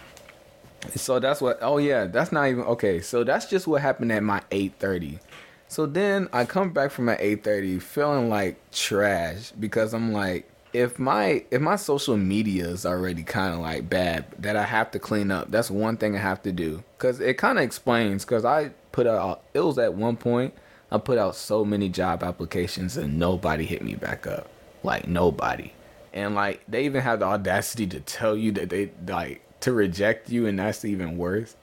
so 0.94 1.18
that's 1.18 1.40
what. 1.40 1.58
Oh 1.60 1.78
yeah, 1.78 2.04
that's 2.04 2.30
not 2.30 2.46
even 2.48 2.62
okay. 2.64 3.00
So 3.00 3.24
that's 3.24 3.46
just 3.46 3.66
what 3.66 3.82
happened 3.82 4.12
at 4.12 4.22
my 4.22 4.40
eight 4.52 4.74
thirty. 4.78 5.18
So 5.66 5.86
then 5.86 6.28
I 6.32 6.44
come 6.44 6.70
back 6.70 6.92
from 6.92 7.06
my 7.06 7.16
eight 7.18 7.42
thirty 7.42 7.80
feeling 7.80 8.28
like 8.28 8.56
trash 8.70 9.50
because 9.58 9.94
I'm 9.94 10.12
like, 10.12 10.48
if 10.76 10.98
my 10.98 11.44
if 11.50 11.60
my 11.60 11.76
social 11.76 12.16
media 12.16 12.66
is 12.66 12.84
already 12.84 13.22
kind 13.22 13.54
of 13.54 13.60
like 13.60 13.88
bad 13.88 14.26
that 14.38 14.56
I 14.56 14.64
have 14.64 14.90
to 14.92 14.98
clean 14.98 15.30
up. 15.30 15.50
That's 15.50 15.70
one 15.70 15.96
thing 15.96 16.14
I 16.16 16.20
have 16.20 16.42
to 16.42 16.52
do 16.52 16.84
because 16.98 17.20
it 17.20 17.38
kind 17.38 17.58
of 17.58 17.64
explains. 17.64 18.24
Because 18.24 18.44
I 18.44 18.70
put 18.92 19.06
out 19.06 19.42
it 19.54 19.60
was 19.60 19.78
at 19.78 19.94
one 19.94 20.16
point 20.16 20.54
I 20.90 20.98
put 20.98 21.18
out 21.18 21.34
so 21.34 21.64
many 21.64 21.88
job 21.88 22.22
applications 22.22 22.96
and 22.96 23.18
nobody 23.18 23.64
hit 23.64 23.82
me 23.82 23.94
back 23.94 24.26
up. 24.26 24.48
Like 24.82 25.08
nobody 25.08 25.72
and 26.16 26.34
like 26.34 26.62
they 26.66 26.84
even 26.84 27.02
have 27.02 27.20
the 27.20 27.26
audacity 27.26 27.86
to 27.86 28.00
tell 28.00 28.36
you 28.36 28.50
that 28.50 28.70
they 28.70 28.90
like 29.06 29.42
to 29.60 29.72
reject 29.72 30.30
you 30.30 30.46
and 30.46 30.58
that's 30.58 30.84
even 30.84 31.18
worse 31.18 31.54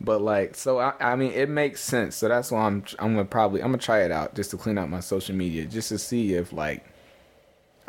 but 0.00 0.20
like 0.20 0.54
so 0.54 0.78
I, 0.78 0.92
I 1.00 1.16
mean 1.16 1.32
it 1.32 1.48
makes 1.48 1.80
sense 1.80 2.14
so 2.14 2.28
that's 2.28 2.50
why 2.50 2.66
i'm 2.66 2.84
i'm 2.98 3.14
gonna 3.14 3.24
probably 3.24 3.62
i'm 3.62 3.68
gonna 3.68 3.78
try 3.78 4.02
it 4.02 4.10
out 4.10 4.34
just 4.34 4.50
to 4.50 4.58
clean 4.58 4.76
out 4.76 4.90
my 4.90 5.00
social 5.00 5.34
media 5.34 5.64
just 5.64 5.88
to 5.88 5.98
see 5.98 6.34
if 6.34 6.52
like 6.52 6.84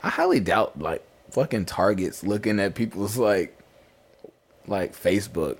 i 0.03 0.09
highly 0.09 0.39
doubt 0.39 0.79
like 0.79 1.05
fucking 1.31 1.65
targets 1.65 2.23
looking 2.23 2.59
at 2.59 2.75
people's 2.75 3.17
like 3.17 3.57
like 4.67 4.95
facebook 4.95 5.57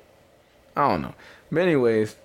i 0.76 0.88
don't 0.88 1.02
know 1.02 1.14
but 1.52 1.62
anyways 1.62 2.16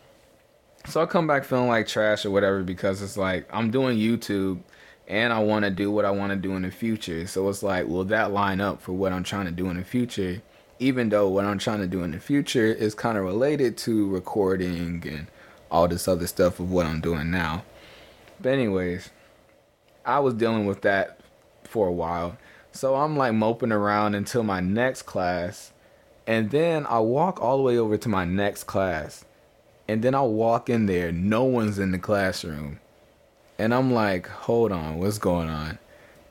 so 0.86 1.00
I 1.00 1.06
come 1.06 1.26
back 1.26 1.44
feeling 1.44 1.68
like 1.68 1.86
trash 1.86 2.24
or 2.24 2.30
whatever 2.30 2.62
because 2.62 3.02
it's 3.02 3.16
like 3.16 3.48
I'm 3.52 3.70
doing 3.70 3.98
YouTube 3.98 4.60
and 5.08 5.32
I 5.32 5.38
want 5.40 5.64
to 5.64 5.70
do 5.70 5.90
what 5.90 6.04
I 6.04 6.10
want 6.10 6.30
to 6.30 6.36
do 6.36 6.54
in 6.54 6.62
the 6.62 6.70
future. 6.70 7.26
So 7.26 7.48
it's 7.48 7.62
like, 7.62 7.86
will 7.86 8.04
that 8.04 8.32
line 8.32 8.60
up 8.60 8.82
for 8.82 8.92
what 8.92 9.12
I'm 9.12 9.24
trying 9.24 9.46
to 9.46 9.52
do 9.52 9.68
in 9.68 9.76
the 9.76 9.84
future? 9.84 10.42
Even 10.78 11.08
though 11.08 11.28
what 11.28 11.44
I'm 11.44 11.58
trying 11.58 11.80
to 11.80 11.86
do 11.86 12.02
in 12.02 12.10
the 12.10 12.18
future 12.18 12.66
is 12.66 12.94
kind 12.94 13.16
of 13.16 13.24
related 13.24 13.76
to 13.78 14.08
recording 14.08 15.02
and 15.06 15.26
all 15.70 15.86
this 15.86 16.08
other 16.08 16.26
stuff 16.26 16.58
of 16.58 16.70
what 16.70 16.86
I'm 16.86 17.00
doing 17.00 17.30
now. 17.30 17.64
But 18.40 18.54
anyways, 18.54 19.10
I 20.04 20.18
was 20.18 20.34
dealing 20.34 20.66
with 20.66 20.82
that 20.82 21.20
for 21.72 21.88
a 21.88 21.92
while. 21.92 22.36
So 22.70 22.94
I'm 22.94 23.16
like 23.16 23.34
moping 23.34 23.72
around 23.72 24.14
until 24.14 24.42
my 24.42 24.60
next 24.60 25.02
class. 25.02 25.72
And 26.26 26.50
then 26.50 26.86
I 26.86 27.00
walk 27.00 27.40
all 27.42 27.56
the 27.56 27.62
way 27.62 27.78
over 27.78 27.96
to 27.96 28.08
my 28.08 28.24
next 28.24 28.64
class. 28.64 29.24
And 29.88 30.02
then 30.02 30.14
I 30.14 30.22
walk 30.22 30.70
in 30.70 30.86
there, 30.86 31.10
no 31.10 31.44
one's 31.44 31.78
in 31.78 31.90
the 31.90 31.98
classroom. 31.98 32.78
And 33.58 33.74
I'm 33.74 33.92
like, 33.92 34.28
hold 34.28 34.72
on, 34.72 34.98
what's 34.98 35.18
going 35.18 35.48
on? 35.48 35.78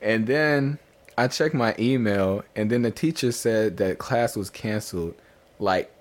And 0.00 0.26
then 0.26 0.78
I 1.16 1.28
check 1.28 1.52
my 1.54 1.74
email, 1.78 2.42
and 2.56 2.70
then 2.70 2.82
the 2.82 2.90
teacher 2.90 3.32
said 3.32 3.76
that 3.76 3.98
class 3.98 4.36
was 4.36 4.50
canceled. 4.50 5.14
Like, 5.58 5.92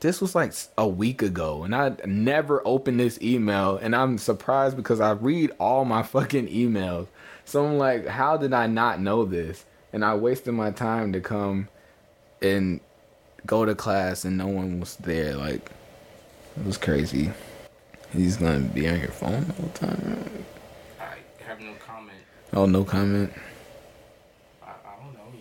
this 0.00 0.20
was 0.20 0.34
like 0.34 0.52
a 0.76 0.86
week 0.86 1.22
ago, 1.22 1.62
and 1.62 1.74
I 1.74 1.94
never 2.04 2.60
opened 2.66 3.00
this 3.00 3.20
email. 3.22 3.76
And 3.76 3.94
I'm 3.94 4.18
surprised 4.18 4.76
because 4.76 5.00
I 5.00 5.12
read 5.12 5.52
all 5.58 5.84
my 5.84 6.02
fucking 6.14 6.48
emails. 6.48 7.06
So 7.48 7.64
I'm 7.64 7.78
like, 7.78 8.06
how 8.06 8.36
did 8.36 8.52
I 8.52 8.66
not 8.66 9.00
know 9.00 9.24
this? 9.24 9.64
And 9.94 10.04
I 10.04 10.14
wasted 10.16 10.52
my 10.52 10.70
time 10.70 11.14
to 11.14 11.20
come 11.22 11.68
and 12.42 12.78
go 13.46 13.64
to 13.64 13.74
class, 13.74 14.26
and 14.26 14.36
no 14.36 14.48
one 14.48 14.80
was 14.80 14.96
there. 14.96 15.34
Like, 15.34 15.70
it 16.58 16.66
was 16.66 16.76
crazy. 16.76 17.30
He's 18.12 18.36
gonna 18.36 18.58
be 18.60 18.86
on 18.86 18.98
your 19.00 19.08
phone 19.08 19.46
the 19.46 19.52
whole 19.54 19.70
time. 19.70 20.28
I 21.00 21.14
have 21.46 21.58
no 21.58 21.72
comment. 21.86 22.18
Oh, 22.52 22.66
no 22.66 22.84
comment. 22.84 23.32
I, 24.62 24.66
I 24.66 25.02
don't 25.02 25.14
know. 25.14 25.32
You 25.32 25.40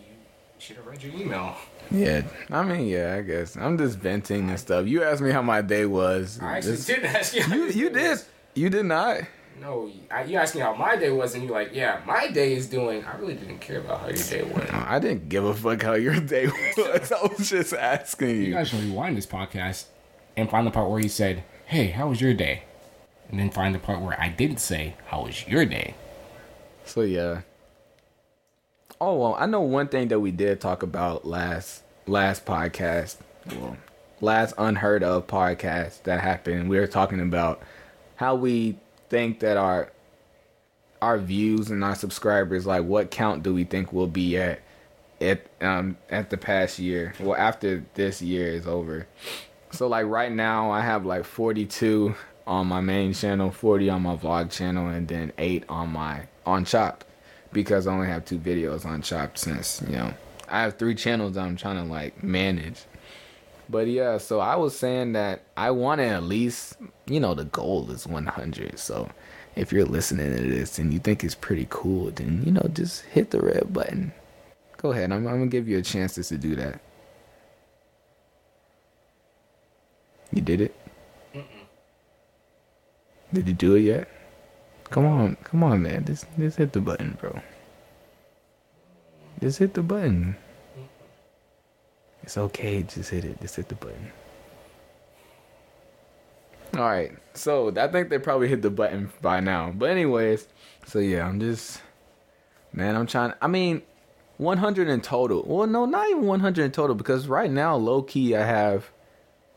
should 0.59 0.77
have 0.77 0.87
read 0.87 1.03
your 1.03 1.13
email. 1.13 1.57
Yeah, 1.91 2.21
I 2.49 2.63
mean, 2.63 2.87
yeah, 2.87 3.15
I 3.17 3.21
guess 3.21 3.57
I'm 3.57 3.77
just 3.77 3.97
venting 3.99 4.49
and 4.49 4.57
stuff. 4.57 4.87
You 4.87 5.03
asked 5.03 5.21
me 5.21 5.31
how 5.31 5.41
my 5.41 5.61
day 5.61 5.85
was. 5.85 6.39
I 6.41 6.57
actually 6.59 6.71
This- 6.71 6.85
did 6.85 7.03
ask 7.03 7.35
you. 7.35 7.43
you 7.53 7.65
you 7.67 7.89
did. 7.89 8.19
You 8.55 8.69
did 8.69 8.85
not. 8.85 9.23
No, 9.59 9.89
I, 10.11 10.23
you 10.23 10.37
asked 10.37 10.53
me 10.55 10.61
how 10.61 10.73
my 10.75 10.95
day 10.95 11.09
was, 11.09 11.33
and 11.33 11.43
you're 11.43 11.51
like, 11.53 11.73
"Yeah, 11.73 12.01
my 12.05 12.29
day 12.29 12.53
is 12.53 12.67
doing." 12.67 13.03
I 13.05 13.17
really 13.17 13.33
didn't 13.33 13.59
care 13.59 13.79
about 13.79 14.01
how 14.01 14.07
your 14.07 14.15
day 14.23 14.43
went. 14.43 14.71
I 14.73 14.99
didn't 14.99 15.29
give 15.29 15.43
a 15.45 15.53
fuck 15.53 15.81
how 15.81 15.93
your 15.93 16.19
day 16.19 16.47
was. 16.77 17.11
I 17.11 17.21
was 17.25 17.49
just 17.49 17.73
asking 17.73 18.29
You 18.29 18.35
you. 18.35 18.53
guys 18.53 18.69
should 18.69 18.81
rewind 18.81 19.17
this 19.17 19.25
podcast 19.25 19.85
and 20.35 20.49
find 20.49 20.67
the 20.67 20.71
part 20.71 20.89
where 20.89 20.99
he 20.99 21.07
said, 21.07 21.43
"Hey, 21.65 21.87
how 21.87 22.09
was 22.09 22.21
your 22.21 22.33
day?" 22.33 22.63
And 23.29 23.39
then 23.39 23.49
find 23.49 23.73
the 23.73 23.79
part 23.79 23.99
where 24.01 24.19
I 24.21 24.29
didn't 24.29 24.59
say, 24.59 24.95
"How 25.07 25.23
was 25.23 25.47
your 25.47 25.65
day?" 25.65 25.95
So 26.85 27.01
yeah. 27.01 27.41
Oh 29.01 29.15
well, 29.17 29.35
I 29.39 29.45
know 29.47 29.61
one 29.61 29.87
thing 29.87 30.07
that 30.09 30.19
we 30.19 30.31
did 30.31 30.61
talk 30.61 30.83
about 30.83 31.25
last 31.25 31.83
last 32.05 32.45
podcast. 32.45 33.17
Well, 33.51 33.77
last 34.21 34.53
unheard 34.57 35.03
of 35.03 35.27
podcast 35.27 36.03
that 36.03 36.21
happened. 36.21 36.69
We 36.69 36.79
were 36.79 36.87
talking 36.87 37.19
about 37.21 37.61
how 38.15 38.35
we 38.35 38.77
think 39.09 39.39
that 39.39 39.57
our 39.57 39.91
our 41.01 41.17
views 41.17 41.69
and 41.69 41.83
our 41.83 41.95
subscribers, 41.95 42.65
like 42.65 42.83
what 42.83 43.11
count 43.11 43.43
do 43.43 43.53
we 43.53 43.63
think 43.63 43.93
we'll 43.93 44.07
be 44.07 44.37
at 44.37 44.61
at 45.21 45.47
um 45.61 45.97
at 46.09 46.29
the 46.29 46.37
past 46.37 46.79
year? 46.79 47.13
Well, 47.19 47.35
after 47.35 47.85
this 47.93 48.21
year 48.21 48.47
is 48.47 48.67
over. 48.67 49.07
So 49.71 49.87
like 49.87 50.05
right 50.05 50.31
now 50.31 50.71
I 50.71 50.81
have 50.81 51.05
like 51.05 51.25
42 51.25 52.15
on 52.45 52.67
my 52.67 52.79
main 52.79 53.13
channel, 53.13 53.51
40 53.51 53.89
on 53.89 54.01
my 54.03 54.15
vlog 54.15 54.49
channel, 54.51 54.87
and 54.87 55.07
then 55.07 55.33
eight 55.37 55.65
on 55.67 55.89
my 55.89 56.27
on 56.45 56.65
Chopped 56.65 57.05
because 57.51 57.87
I 57.87 57.93
only 57.93 58.07
have 58.07 58.25
two 58.25 58.39
videos 58.39 58.85
on 58.85 59.01
Chopped 59.01 59.37
since 59.37 59.81
you 59.85 59.95
know 59.95 60.13
I 60.47 60.61
have 60.61 60.77
three 60.77 60.95
channels 60.95 61.37
I'm 61.37 61.57
trying 61.57 61.77
to 61.77 61.83
like 61.83 62.23
manage. 62.23 62.85
But 63.69 63.87
yeah, 63.87 64.17
so 64.17 64.39
I 64.39 64.55
was 64.55 64.77
saying 64.77 65.13
that 65.13 65.41
I 65.57 65.71
want 65.71 65.99
to 65.99 66.05
at 66.05 66.23
least, 66.23 66.77
you 67.05 67.19
know, 67.19 67.33
the 67.33 67.45
goal 67.45 67.89
is 67.91 68.07
100. 68.07 68.79
So 68.79 69.09
if 69.55 69.73
you're 69.73 69.85
listening 69.85 70.35
to 70.35 70.41
this 70.41 70.79
and 70.79 70.93
you 70.93 70.99
think 70.99 71.23
it's 71.23 71.35
pretty 71.35 71.67
cool, 71.69 72.11
then 72.11 72.43
you 72.45 72.51
know 72.51 72.69
just 72.73 73.03
hit 73.05 73.31
the 73.31 73.41
red 73.41 73.73
button. 73.73 74.13
Go 74.77 74.91
ahead. 74.91 75.11
I'm, 75.11 75.27
I'm 75.27 75.39
gonna 75.39 75.47
give 75.47 75.67
you 75.67 75.79
a 75.79 75.81
chance 75.81 76.15
to 76.15 76.37
do 76.37 76.55
that. 76.55 76.79
You 80.31 80.41
did 80.41 80.61
it. 80.61 80.75
Did 83.33 83.47
you 83.47 83.53
do 83.53 83.75
it 83.75 83.81
yet? 83.81 84.07
Come 84.89 85.05
on, 85.05 85.35
come 85.43 85.63
on, 85.63 85.81
man. 85.81 86.05
Just 86.05 86.25
just 86.37 86.57
hit 86.57 86.71
the 86.71 86.79
button, 86.79 87.17
bro. 87.19 87.41
Just 89.41 89.59
hit 89.59 89.73
the 89.73 89.83
button. 89.83 90.37
It's 92.27 92.37
okay. 92.37 92.83
Just 92.83 93.09
hit 93.09 93.23
it. 93.23 93.39
Just 93.39 93.55
hit 93.55 93.69
the 93.69 93.75
button. 93.75 94.11
All 96.75 96.81
right. 96.81 97.13
So 97.33 97.73
I 97.77 97.87
think 97.87 98.09
they 98.09 98.19
probably 98.19 98.49
hit 98.49 98.61
the 98.61 98.69
button 98.69 99.09
by 99.21 99.39
now. 99.39 99.71
But 99.71 99.91
anyways, 99.91 100.45
so 100.85 100.99
yeah, 100.99 101.25
I'm 101.25 101.39
just 101.39 101.81
man. 102.73 102.97
I'm 102.97 103.07
trying. 103.07 103.31
I 103.41 103.47
mean, 103.47 103.81
100 104.39 104.89
in 104.89 104.99
total. 104.99 105.41
Well, 105.47 105.67
no, 105.67 105.85
not 105.85 106.09
even 106.09 106.23
100 106.23 106.65
in 106.65 106.71
total 106.71 106.97
because 106.97 107.29
right 107.29 107.49
now, 107.49 107.77
low 107.77 108.01
key, 108.01 108.35
I 108.35 108.43
have 108.45 108.91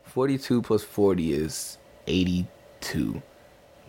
42 0.03 0.61
plus 0.61 0.81
40 0.81 1.33
is 1.33 1.77
82. 2.07 3.21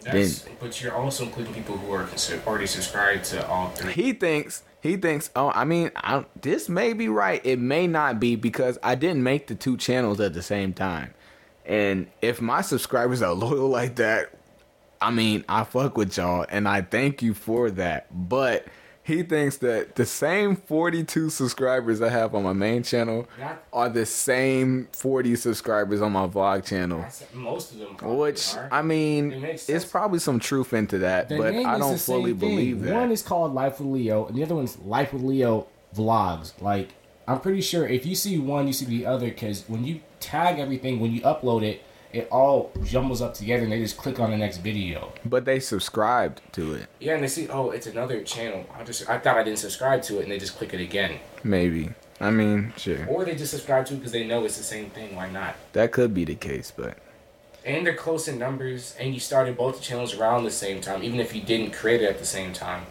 That's, 0.02 0.44
but 0.58 0.82
you're 0.82 0.96
also 0.96 1.22
including 1.22 1.54
people 1.54 1.76
who 1.76 1.92
are 1.92 2.08
already 2.48 2.66
subscribed 2.66 3.26
to 3.26 3.46
all 3.46 3.70
three. 3.70 3.92
He 3.92 4.12
thinks 4.12 4.64
he 4.82 4.96
thinks. 4.96 5.30
Oh, 5.36 5.50
I 5.50 5.64
mean, 5.64 5.92
I, 5.94 6.24
this 6.40 6.68
may 6.68 6.92
be 6.92 7.08
right. 7.08 7.40
It 7.44 7.60
may 7.60 7.86
not 7.86 8.18
be 8.18 8.34
because 8.34 8.78
I 8.82 8.96
didn't 8.96 9.22
make 9.22 9.46
the 9.46 9.54
two 9.54 9.76
channels 9.76 10.20
at 10.20 10.34
the 10.34 10.42
same 10.42 10.72
time. 10.72 11.14
And 11.64 12.08
if 12.20 12.40
my 12.40 12.62
subscribers 12.62 13.22
are 13.22 13.32
loyal 13.32 13.68
like 13.68 13.94
that, 13.96 14.34
I 15.00 15.12
mean, 15.12 15.44
I 15.48 15.62
fuck 15.64 15.96
with 15.96 16.16
y'all 16.16 16.44
and 16.48 16.68
I 16.68 16.82
thank 16.82 17.22
you 17.22 17.32
for 17.32 17.70
that. 17.70 18.06
But 18.28 18.66
he 19.04 19.22
thinks 19.24 19.56
that 19.58 19.96
the 19.96 20.06
same 20.06 20.54
42 20.54 21.30
subscribers 21.30 22.00
I 22.00 22.08
have 22.08 22.34
on 22.34 22.44
my 22.44 22.52
main 22.52 22.82
channel 22.84 23.26
Not- 23.40 23.62
are 23.72 23.88
the 23.88 24.06
same 24.06 24.88
40 24.92 25.34
subscribers 25.36 26.00
on 26.00 26.12
my 26.12 26.26
vlog 26.28 26.64
channel. 26.64 27.04
Most 27.34 27.72
of 27.72 27.78
them, 27.78 28.16
Which 28.16 28.54
are. 28.54 28.68
I 28.70 28.82
mean, 28.82 29.32
It 29.32 29.64
it's 29.68 29.84
probably 29.84 30.18
some 30.20 30.38
truth 30.38 30.72
into 30.72 30.98
that, 30.98 31.28
The 31.28 31.36
but 31.38 31.54
I 31.54 31.78
don't 31.78 31.98
fully 31.98 32.30
thing. 32.30 32.38
believe 32.38 32.82
that. 32.82 32.94
One 32.94 33.10
is 33.10 33.22
called 33.22 33.54
Life 33.54 33.80
with 33.80 33.88
Leo, 33.88 34.26
and 34.26 34.36
the 34.36 34.44
other 34.44 34.54
one's 34.54 34.78
Life 34.78 35.12
with 35.12 35.22
Leo 35.22 35.66
Vlogs. 35.96 36.52
Like, 36.60 36.90
I'm 37.26 37.40
pretty 37.40 37.60
sure 37.60 37.86
if 37.86 38.06
you 38.06 38.14
see 38.14 38.38
one, 38.38 38.66
you 38.66 38.72
see 38.72 38.86
the 38.86 39.06
other, 39.06 39.26
because 39.28 39.64
when 39.68 39.84
you 39.84 40.00
tag 40.20 40.58
everything, 40.58 41.00
when 41.00 41.10
you 41.12 41.20
upload 41.22 41.62
it, 41.62 41.82
it 42.12 42.28
all 42.30 42.70
jumbles 42.84 43.22
up 43.22 43.34
together, 43.34 43.62
and 43.64 43.72
they 43.72 43.80
just 43.80 43.96
click 43.96 44.20
on 44.20 44.30
the 44.30 44.36
next 44.36 44.58
video. 44.58 45.12
but 45.24 45.44
they 45.44 45.58
subscribed 45.60 46.40
to 46.52 46.74
it. 46.74 46.86
Yeah, 47.00 47.14
and 47.14 47.22
they 47.22 47.28
see, 47.28 47.48
oh, 47.48 47.70
it's 47.70 47.86
another 47.86 48.22
channel. 48.22 48.66
I 48.78 48.84
just, 48.84 49.08
I 49.08 49.18
thought 49.18 49.36
I 49.38 49.42
didn't 49.42 49.58
subscribe 49.58 50.02
to 50.04 50.18
it, 50.18 50.24
and 50.24 50.30
they 50.32 50.38
just 50.38 50.56
click 50.56 50.74
it 50.74 50.80
again. 50.80 51.18
Maybe. 51.42 51.90
I 52.20 52.30
mean, 52.30 52.72
sure. 52.76 53.06
Or 53.08 53.24
they 53.24 53.34
just 53.34 53.50
subscribe 53.50 53.86
to 53.86 53.94
it 53.94 53.96
because 53.96 54.12
they 54.12 54.24
know 54.26 54.44
it's 54.44 54.56
the 54.58 54.62
same 54.62 54.90
thing. 54.90 55.16
Why 55.16 55.28
not? 55.30 55.56
That 55.72 55.90
could 55.92 56.14
be 56.14 56.24
the 56.24 56.36
case, 56.36 56.72
but 56.76 56.98
And 57.64 57.86
they're 57.86 57.94
close 57.94 58.28
in 58.28 58.38
numbers, 58.38 58.94
and 58.98 59.14
you 59.14 59.20
started 59.20 59.56
both 59.56 59.82
channels 59.82 60.14
around 60.14 60.44
the 60.44 60.50
same 60.50 60.80
time, 60.80 61.02
even 61.02 61.18
if 61.18 61.34
you 61.34 61.42
didn't 61.42 61.72
create 61.72 62.02
it 62.02 62.06
at 62.10 62.18
the 62.18 62.26
same 62.26 62.52
time. 62.52 62.84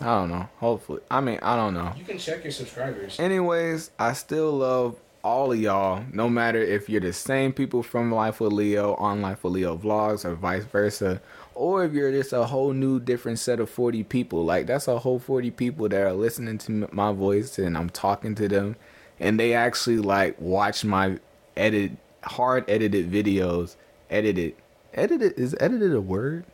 I 0.00 0.04
don't 0.04 0.30
know. 0.30 0.48
Hopefully. 0.58 1.00
I 1.10 1.20
mean, 1.20 1.38
I 1.42 1.56
don't 1.56 1.72
know. 1.74 1.92
You 1.96 2.04
can 2.04 2.18
check 2.18 2.44
your 2.44 2.52
subscribers. 2.52 3.18
Anyways, 3.18 3.90
I 3.98 4.12
still 4.12 4.52
love 4.52 4.96
all 5.26 5.50
of 5.50 5.58
y'all, 5.60 6.04
no 6.12 6.28
matter 6.28 6.62
if 6.62 6.88
you're 6.88 7.00
the 7.00 7.12
same 7.12 7.52
people 7.52 7.82
from 7.82 8.12
Life 8.12 8.38
with 8.38 8.52
Leo 8.52 8.94
on 8.94 9.20
Life 9.20 9.42
with 9.42 9.54
Leo 9.54 9.76
vlogs 9.76 10.24
or 10.24 10.36
vice 10.36 10.62
versa, 10.62 11.20
or 11.52 11.84
if 11.84 11.92
you're 11.92 12.12
just 12.12 12.32
a 12.32 12.44
whole 12.44 12.72
new 12.72 13.00
different 13.00 13.40
set 13.40 13.58
of 13.58 13.68
40 13.68 14.04
people. 14.04 14.44
Like, 14.44 14.68
that's 14.68 14.86
a 14.86 15.00
whole 15.00 15.18
40 15.18 15.50
people 15.50 15.88
that 15.88 16.00
are 16.00 16.12
listening 16.12 16.58
to 16.58 16.88
my 16.92 17.10
voice 17.10 17.58
and 17.58 17.76
I'm 17.76 17.90
talking 17.90 18.36
to 18.36 18.46
them, 18.46 18.76
and 19.18 19.40
they 19.40 19.52
actually 19.52 19.98
like 19.98 20.40
watch 20.40 20.84
my 20.84 21.18
edit, 21.56 21.96
hard 22.22 22.64
edited 22.70 23.10
videos. 23.10 23.74
Edited. 24.08 24.54
Edited. 24.94 25.36
Is 25.36 25.56
edited 25.58 25.92
a 25.92 26.00
word? 26.00 26.44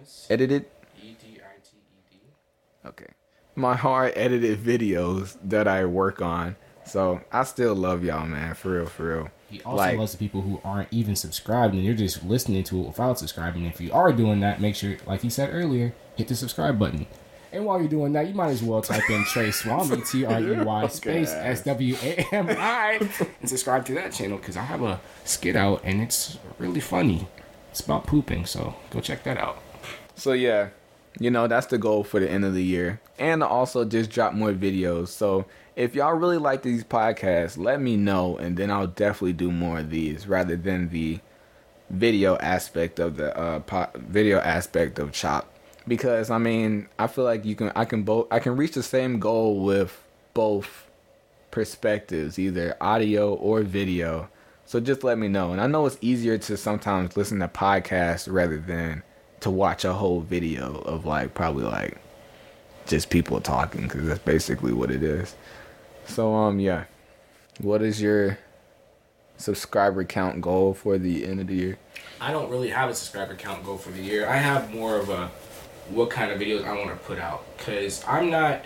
Yes. 0.00 0.26
Edited. 0.28 0.64
E 1.00 1.14
D 1.22 1.38
I 1.38 1.60
T 1.62 1.76
E 1.76 2.00
D. 2.10 2.18
Okay. 2.86 3.12
My 3.54 3.76
hard 3.76 4.14
edited 4.16 4.58
videos 4.58 5.36
that 5.44 5.68
I 5.68 5.84
work 5.84 6.20
on. 6.20 6.56
So 6.88 7.20
I 7.30 7.44
still 7.44 7.74
love 7.74 8.04
y'all, 8.04 8.26
man. 8.26 8.54
For 8.54 8.70
real, 8.72 8.86
for 8.86 9.06
real. 9.16 9.28
He 9.50 9.60
also 9.62 9.76
Like- 9.76 9.98
loves 9.98 10.12
the 10.12 10.18
people 10.18 10.42
who 10.42 10.60
aren't 10.64 10.88
even 10.90 11.16
subscribed 11.16 11.74
and 11.74 11.82
you're 11.84 11.94
just 11.94 12.24
listening 12.24 12.64
to 12.64 12.80
it 12.80 12.86
without 12.88 13.18
subscribing. 13.18 13.64
If 13.64 13.80
you 13.80 13.92
are 13.92 14.12
doing 14.12 14.40
that, 14.40 14.60
make 14.60 14.74
sure, 14.74 14.96
like 15.06 15.22
he 15.22 15.30
said 15.30 15.50
earlier, 15.52 15.94
hit 16.16 16.28
the 16.28 16.34
subscribe 16.34 16.78
button. 16.78 17.06
And 17.50 17.64
while 17.64 17.78
you're 17.80 17.88
doing 17.88 18.12
that, 18.12 18.28
you 18.28 18.34
might 18.34 18.50
as 18.50 18.62
well 18.62 18.82
type 18.82 19.08
in 19.08 19.24
Trey 19.24 19.50
Swami, 19.50 20.02
T 20.12 20.26
R 20.26 20.38
E 20.38 20.60
Y 20.60 20.86
space 20.88 21.30
S 21.32 21.62
W 21.62 21.96
A 22.02 22.26
M 22.34 22.46
I, 22.50 22.98
and 23.40 23.48
subscribe 23.48 23.86
to 23.86 23.94
that 23.94 24.12
channel 24.12 24.36
because 24.36 24.58
I 24.58 24.62
have 24.64 24.82
a 24.82 25.00
skit 25.24 25.56
out 25.56 25.80
and 25.82 26.02
it's 26.02 26.36
really 26.58 26.80
funny. 26.80 27.26
It's 27.70 27.80
about 27.80 28.06
pooping, 28.06 28.44
so 28.44 28.74
go 28.90 29.00
check 29.00 29.24
that 29.24 29.38
out. 29.38 29.62
So 30.14 30.32
yeah, 30.32 30.68
you 31.18 31.30
know 31.30 31.46
that's 31.46 31.66
the 31.66 31.78
goal 31.78 32.04
for 32.04 32.20
the 32.20 32.30
end 32.30 32.44
of 32.44 32.54
the 32.54 32.62
year, 32.62 33.00
and 33.18 33.42
also 33.42 33.84
just 33.84 34.10
drop 34.10 34.34
more 34.34 34.52
videos. 34.52 35.08
So 35.08 35.46
if 35.76 35.94
y'all 35.94 36.14
really 36.14 36.38
like 36.38 36.62
these 36.62 36.84
podcasts, 36.84 37.58
let 37.58 37.80
me 37.80 37.96
know, 37.96 38.36
and 38.36 38.56
then 38.56 38.70
I'll 38.70 38.86
definitely 38.86 39.32
do 39.34 39.50
more 39.50 39.80
of 39.80 39.90
these 39.90 40.26
rather 40.26 40.56
than 40.56 40.88
the 40.88 41.20
video 41.90 42.36
aspect 42.36 42.98
of 42.98 43.16
the 43.16 43.36
uh 43.36 43.60
po- 43.60 43.90
video 43.94 44.38
aspect 44.38 44.98
of 44.98 45.12
Chop. 45.12 45.52
Because 45.86 46.30
I 46.30 46.38
mean, 46.38 46.88
I 46.98 47.06
feel 47.06 47.24
like 47.24 47.44
you 47.44 47.54
can 47.54 47.72
I 47.74 47.84
can 47.84 48.02
both 48.02 48.26
I 48.30 48.38
can 48.40 48.56
reach 48.56 48.72
the 48.72 48.82
same 48.82 49.18
goal 49.18 49.60
with 49.64 50.04
both 50.34 50.88
perspectives, 51.50 52.38
either 52.38 52.76
audio 52.80 53.34
or 53.34 53.62
video. 53.62 54.28
So 54.66 54.80
just 54.80 55.02
let 55.02 55.16
me 55.16 55.28
know. 55.28 55.52
And 55.52 55.60
I 55.62 55.66
know 55.66 55.86
it's 55.86 55.96
easier 56.02 56.36
to 56.36 56.56
sometimes 56.58 57.16
listen 57.16 57.38
to 57.38 57.48
podcasts 57.48 58.30
rather 58.30 58.58
than 58.58 59.02
to 59.40 59.50
watch 59.50 59.84
a 59.84 59.92
whole 59.92 60.20
video 60.20 60.80
of 60.80 61.06
like 61.06 61.34
probably 61.34 61.64
like 61.64 61.98
just 62.86 63.10
people 63.10 63.40
talking 63.40 63.82
because 63.82 64.06
that's 64.06 64.20
basically 64.20 64.72
what 64.72 64.90
it 64.90 65.02
is. 65.02 65.34
So 66.06 66.34
um 66.34 66.58
yeah, 66.60 66.84
what 67.60 67.82
is 67.82 68.00
your 68.00 68.38
subscriber 69.36 70.04
count 70.04 70.40
goal 70.40 70.74
for 70.74 70.98
the 70.98 71.24
end 71.26 71.40
of 71.40 71.46
the 71.46 71.54
year? 71.54 71.78
I 72.20 72.32
don't 72.32 72.50
really 72.50 72.70
have 72.70 72.90
a 72.90 72.94
subscriber 72.94 73.34
count 73.34 73.64
goal 73.64 73.78
for 73.78 73.90
the 73.90 74.02
year. 74.02 74.28
I 74.28 74.36
have 74.36 74.72
more 74.72 74.96
of 74.96 75.08
a 75.08 75.30
what 75.90 76.10
kind 76.10 76.30
of 76.30 76.38
videos 76.38 76.64
I 76.64 76.72
want 76.76 76.90
to 76.90 76.96
put 76.96 77.18
out 77.18 77.44
because 77.56 78.04
I'm 78.06 78.30
not 78.30 78.64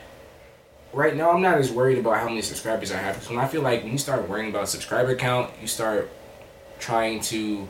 right 0.93 1.15
now. 1.15 1.31
I'm 1.31 1.43
not 1.43 1.59
as 1.59 1.71
worried 1.71 1.99
about 1.99 2.19
how 2.19 2.29
many 2.29 2.43
subscribers 2.43 2.91
I 2.91 2.99
have 2.99 3.17
because 3.17 3.29
when 3.29 3.39
I 3.39 3.47
feel 3.47 3.63
like 3.63 3.83
when 3.83 3.93
you 3.93 3.99
start 3.99 4.29
worrying 4.29 4.51
about 4.51 4.69
subscriber 4.69 5.15
count, 5.15 5.53
you 5.61 5.67
start 5.67 6.11
trying 6.79 7.21
to 7.21 7.69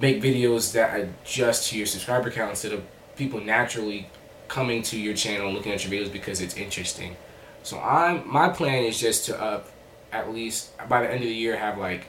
make 0.00 0.22
videos 0.22 0.72
that 0.72 0.98
adjust 1.00 1.70
to 1.70 1.76
your 1.76 1.86
subscriber 1.86 2.30
count 2.30 2.50
instead 2.50 2.72
of 2.72 2.82
people 3.16 3.40
naturally 3.40 4.08
coming 4.48 4.82
to 4.82 4.98
your 4.98 5.14
channel 5.14 5.46
and 5.48 5.56
looking 5.56 5.72
at 5.72 5.84
your 5.84 5.92
videos 5.92 6.12
because 6.12 6.40
it's 6.40 6.56
interesting. 6.56 7.16
So 7.62 7.78
I'm 7.80 8.26
my 8.30 8.48
plan 8.48 8.84
is 8.84 8.98
just 9.00 9.26
to 9.26 9.40
up 9.40 9.68
at 10.12 10.32
least 10.32 10.70
by 10.88 11.02
the 11.02 11.06
end 11.08 11.22
of 11.22 11.28
the 11.28 11.34
year 11.34 11.56
have 11.56 11.76
like 11.78 12.06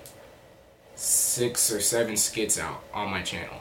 six 0.95 1.71
or 1.71 1.79
seven 1.81 2.15
skits 2.17 2.59
out 2.59 2.81
on 2.93 3.09
my 3.09 3.21
channel. 3.21 3.55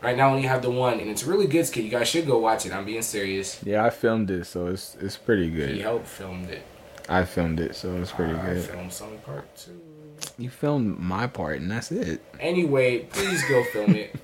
Right 0.00 0.16
now, 0.16 0.30
only 0.30 0.42
have 0.46 0.62
the 0.62 0.70
one, 0.70 1.00
and 1.00 1.10
it's 1.10 1.24
a 1.24 1.26
really 1.28 1.48
good 1.48 1.66
skit. 1.66 1.82
You 1.82 1.90
guys 1.90 2.06
should 2.06 2.24
go 2.24 2.38
watch 2.38 2.64
it. 2.64 2.72
I'm 2.72 2.84
being 2.84 3.02
serious. 3.02 3.60
Yeah, 3.64 3.84
I 3.84 3.90
filmed 3.90 4.30
it, 4.30 4.44
so 4.46 4.68
it's 4.68 4.96
it's 5.00 5.16
pretty 5.16 5.50
He 5.50 5.56
good. 5.56 5.80
helped 5.80 6.06
filmed 6.06 6.50
it. 6.50 6.62
I 7.08 7.24
filmed 7.24 7.58
it, 7.58 7.74
so 7.74 7.96
it's 7.96 8.12
pretty 8.12 8.34
I 8.34 8.46
good. 8.54 8.64
filmed 8.64 8.92
some 8.92 9.18
part 9.26 9.56
two. 9.56 9.80
You 10.38 10.50
filmed 10.50 10.98
my 10.98 11.26
part, 11.26 11.60
and 11.60 11.70
that's 11.70 11.90
it. 11.92 12.20
Anyway, 12.40 13.00
please 13.00 13.42
go 13.48 13.62
film 13.64 13.94
it. 13.94 14.14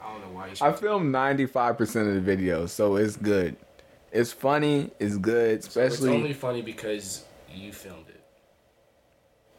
I 0.00 0.12
don't 0.12 0.20
know 0.22 0.28
why 0.38 0.48
you 0.48 0.54
should. 0.56 0.64
I 0.66 0.72
filmed 0.72 1.12
ninety 1.12 1.46
five 1.46 1.76
percent 1.78 2.08
of 2.08 2.14
the 2.14 2.20
video, 2.20 2.66
so 2.66 2.96
it's 2.96 3.16
good. 3.16 3.56
It's 4.12 4.32
funny. 4.32 4.90
It's 4.98 5.16
good, 5.16 5.62
So 5.62 5.68
especially 5.80 6.10
it's 6.10 6.16
only 6.22 6.32
funny 6.32 6.62
because 6.62 7.24
you 7.52 7.72
filmed 7.72 8.08
it. 8.08 8.20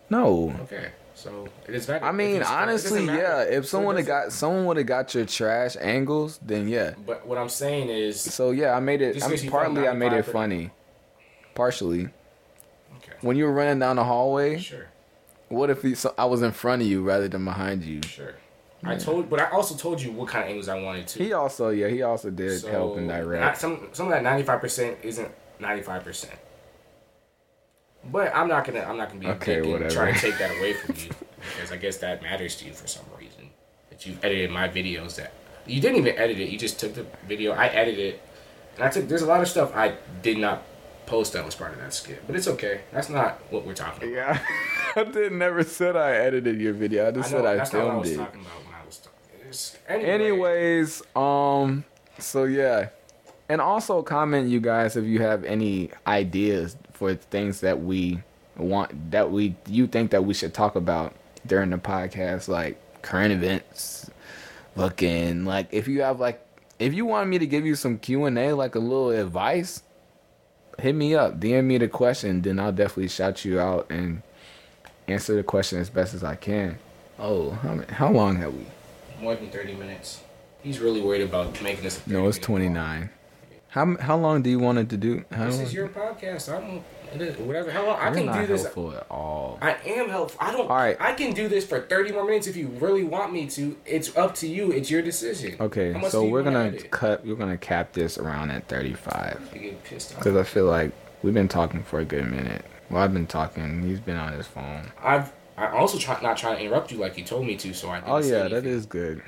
no. 0.10 0.56
Okay, 0.64 0.92
so 1.14 1.48
it 1.68 1.76
is 1.76 1.86
better. 1.86 2.04
I 2.06 2.12
mean, 2.12 2.38
it's 2.38 2.48
fun- 2.50 2.58
it 2.58 2.62
honestly, 2.64 3.00
doesn't 3.02 3.16
yeah. 3.16 3.22
matter. 3.22 3.50
If 3.52 3.66
So 3.66 3.78
someone 3.78 3.96
had 3.98 4.06
got 4.06 4.32
someone 4.32 4.66
would 4.66 4.78
have 4.78 4.86
got 4.86 5.14
your 5.16 5.26
trash 5.26 5.76
angles, 5.80 6.40
then 6.42 6.68
yeah. 6.68 6.94
But 7.06 7.26
what 7.28 7.38
I'm 7.38 7.50
saying 7.50 7.90
is, 7.90 8.20
So 8.20 8.52
yeah, 8.52 8.74
I 8.76 8.80
made 8.80 9.02
it. 9.02 9.14
Just 9.14 9.26
I'm 9.26 9.32
because 9.32 9.44
you 9.44 9.52
filmed 9.52 9.76
partly 9.76 9.88
I 9.88 9.94
made 9.94 10.14
it 10.14 10.24
funny. 10.24 10.72
Partially, 11.56 12.10
okay, 12.98 13.14
when 13.22 13.36
you 13.36 13.46
were 13.46 13.52
running 13.54 13.80
down 13.80 13.96
the 13.96 14.04
hallway, 14.04 14.60
sure, 14.60 14.88
what 15.50 15.70
if 15.70 15.82
he, 15.82 15.96
so 15.96 16.14
I 16.18 16.26
was 16.26 16.42
in 16.42 16.52
front 16.52 16.82
of 16.82 16.88
you 16.88 17.02
rather 17.04 17.28
than 17.28 17.46
behind 17.46 17.84
you? 17.84 18.02
sure. 18.04 18.36
I 18.84 18.96
told, 18.96 19.28
but 19.30 19.40
I 19.40 19.50
also 19.50 19.76
told 19.76 20.00
you 20.02 20.12
what 20.12 20.28
kind 20.30 20.44
of 20.44 20.50
angles 20.50 20.70
I 20.70 20.80
wanted 20.80 21.08
to. 21.08 21.24
He 21.24 21.34
also, 21.34 21.70
yeah, 21.70 21.88
he 21.88 22.04
also 22.04 22.30
did 22.30 22.60
So, 22.62 22.70
help 22.72 22.98
and 22.98 23.08
not- 23.08 23.22
direct. 23.24 23.58
some 23.58 23.88
some 23.92 24.06
of 24.08 24.12
that 24.12 24.22
95 24.24 24.62
percent 24.62 24.98
isn't 25.04 25.32
95 25.60 26.04
percent. 26.04 26.34
But 28.12 28.34
I'm 28.36 28.48
not 28.48 28.66
gonna 28.66 28.82
I'm 28.82 28.98
not 28.98 29.10
gonna 29.10 29.20
be 29.20 29.28
Okay, 29.28 29.60
okay, 29.60 29.62
and 29.64 29.72
whatever. 29.72 29.94
try 29.94 30.12
to 30.12 30.20
take 30.20 30.38
that 30.38 30.52
away 30.60 30.74
from 30.74 30.96
you 30.96 31.10
because 31.56 31.72
I 31.72 31.78
guess 31.78 31.98
that 31.98 32.22
matters 32.22 32.56
to 32.58 32.66
you 32.66 32.74
for 32.74 32.88
some 32.88 33.04
reason 33.20 33.50
that 33.90 34.06
you've 34.06 34.24
edited 34.24 34.52
my 34.52 34.70
videos 34.70 35.16
that 35.16 35.34
you 35.66 35.82
didn't 35.82 35.98
even 35.98 36.16
edit 36.18 36.40
it 36.40 36.50
you 36.50 36.58
just 36.58 36.80
took 36.80 36.94
the 36.94 37.06
video 37.28 37.52
I 37.54 37.68
edited 37.68 38.00
it 38.14 38.22
and 38.76 38.86
I 38.86 38.90
took 38.90 39.08
there's 39.10 39.24
a 39.24 39.28
lot 39.28 39.42
of 39.42 39.48
stuff 39.50 39.76
I 39.76 39.96
did 40.22 40.38
not 40.38 40.64
post 41.08 41.34
that 41.34 41.44
was 41.44 41.56
part 41.56 41.74
of 41.74 41.80
that 41.80 41.94
skit 41.94 42.24
but 42.28 42.36
it's 42.36 42.48
okay 42.48 42.82
that's 42.94 43.10
not 43.10 43.40
what 43.52 43.66
we're 43.66 43.74
talking 43.74 44.14
about. 44.14 44.36
Yeah, 44.36 44.40
I 44.98 45.04
did 45.04 45.32
never 45.32 45.64
said 45.64 45.96
I 45.96 46.12
edited 46.16 46.60
your 46.60 46.74
video. 46.74 47.08
I 47.08 47.12
just 47.12 47.34
I 47.34 47.38
know, 47.38 47.44
said 47.44 47.46
I 47.46 47.56
that's 47.58 47.74
not 47.74 47.80
what 47.80 47.88
I 47.88 47.90
filmed 47.92 48.02
was 48.02 48.12
it. 48.12 48.18
talking 48.18 48.42
about 48.42 48.66
when 48.66 48.76
I 48.76 48.86
was 48.86 48.98
talking. 48.98 49.96
Anyway, 49.96 50.10
Anyways, 50.10 51.02
um, 51.16 51.86
so 52.20 52.44
yeah, 52.46 52.90
and 53.48 53.62
also 53.62 54.02
comment 54.02 54.50
you 54.50 54.60
guys 54.60 54.96
if 54.96 55.06
you 55.06 55.22
have 55.22 55.44
any 55.44 55.92
ideas 56.06 56.76
for 56.94 57.14
things 57.16 57.62
that 57.62 57.82
we 57.82 58.22
want 58.58 59.12
that 59.12 59.32
we 59.32 59.56
you 59.68 59.86
think 59.88 60.12
that 60.12 60.26
we 60.26 60.34
should 60.34 60.54
talk 60.54 60.76
about 60.76 61.14
during 61.46 61.70
the 61.70 61.78
podcast, 61.78 62.48
like 62.48 62.80
current 63.04 63.32
events, 63.32 64.10
looking 64.76 65.46
like 65.46 65.68
if 65.72 65.88
you 65.88 66.02
have 66.02 66.20
like 66.20 66.44
if 66.80 66.94
you 66.94 67.06
want 67.06 67.30
me 67.30 67.40
to 67.40 67.48
give 67.48 67.66
you 67.66 67.76
some 67.76 67.98
Q 68.00 68.26
and 68.26 68.38
A, 68.38 68.54
like 68.54 68.76
a 68.76 68.80
little 68.80 69.12
advice, 69.12 69.84
hit 70.80 70.94
me 70.96 71.16
up, 71.16 71.40
DM 71.40 71.66
me 71.66 71.78
the 71.78 71.88
question, 71.88 72.42
then 72.42 72.60
I'll 72.60 72.72
definitely 72.72 73.08
shout 73.08 73.46
you 73.46 73.60
out 73.60 73.88
and 73.90 74.22
answer 75.08 75.36
the 75.36 75.44
question 75.44 75.80
as 75.80 75.90
best 75.90 76.14
as 76.14 76.24
I 76.24 76.36
can. 76.36 76.78
Oh, 77.20 77.52
how, 77.52 77.80
how 77.90 78.12
long 78.12 78.36
have 78.38 78.54
we? 78.54 78.66
more 79.20 79.36
than 79.36 79.50
30 79.50 79.74
minutes. 79.74 80.22
He's 80.62 80.80
really 80.80 81.02
worried 81.02 81.22
about 81.24 81.60
making 81.64 81.84
this. 81.84 82.06
No, 82.06 82.28
it's 82.28 82.38
30 82.38 82.54
minute 82.70 82.74
29. 82.76 83.10
How 83.70 83.98
how 83.98 84.16
long 84.18 84.42
do 84.44 84.50
you 84.50 84.60
want 84.60 84.78
it 84.78 84.90
to 84.90 84.98
do? 84.98 85.24
How 85.32 85.46
This 85.46 85.58
long? 85.58 85.66
is 85.66 85.74
your 85.74 85.88
podcast. 85.90 86.50
I 86.54 86.62
don't. 86.62 86.84
Is, 87.22 87.38
whatever. 87.38 87.72
How 87.72 87.86
long? 87.86 88.00
I 88.00 88.12
can 88.14 88.26
not 88.28 88.42
do 88.42 88.48
this. 88.48 88.62
helpful 88.64 88.94
at 88.96 89.06
all. 89.10 89.58
I 89.62 89.72
am 89.86 90.10
helpful. 90.10 90.38
I 90.42 90.52
don't. 90.52 90.70
All 90.70 90.76
right. 90.76 90.98
I 91.00 91.14
can 91.14 91.34
do 91.34 91.48
this 91.48 91.66
for 91.66 91.82
thirty 91.82 92.12
more 92.12 92.26
minutes 92.26 92.48
if 92.48 92.56
you 92.56 92.68
really 92.68 93.04
want 93.04 93.34
me 93.34 93.48
to. 93.50 93.76
It's 93.86 94.16
up 94.16 94.36
to 94.36 94.48
you. 94.48 94.72
It's 94.72 94.90
your 94.90 95.02
decision. 95.02 95.56
Okay, 95.60 96.00
so 96.10 96.24
we're 96.26 96.44
gonna 96.44 96.72
cut. 96.90 97.26
We're 97.26 97.36
gonna 97.36 97.58
cap 97.58 97.94
this 97.94 98.18
around 98.18 98.52
at 98.52 98.68
35 98.68 99.50
You 99.54 99.60
get 99.60 99.84
pissed 99.84 100.12
off. 100.14 100.20
because 100.20 100.36
I 100.36 100.44
feel 100.44 100.66
like 100.66 100.92
we've 101.24 101.34
been 101.34 101.48
talking 101.48 101.84
for 101.84 102.00
a 102.00 102.06
good 102.06 102.30
minute. 102.30 102.66
Well, 102.90 103.04
I've 103.04 103.14
been 103.14 103.28
talking. 103.28 103.84
He's 103.84 104.00
been 104.00 104.18
on 104.18 104.34
his 104.34 104.48
phone. 104.48 104.92
I've. 105.04 105.32
I 105.58 105.70
also 105.70 105.98
try 105.98 106.22
not 106.22 106.38
trying 106.38 106.58
to 106.58 106.64
interrupt 106.64 106.92
you 106.92 107.00
like 107.00 107.18
you 107.18 107.24
told 107.24 107.46
me 107.46 107.56
to. 107.58 107.74
So 107.74 107.90
I. 107.90 108.00
Didn't 108.00 108.12
Oh 108.12 108.18
yeah, 108.20 108.48
that 108.48 108.66
is 108.66 108.86
good. 108.86 109.22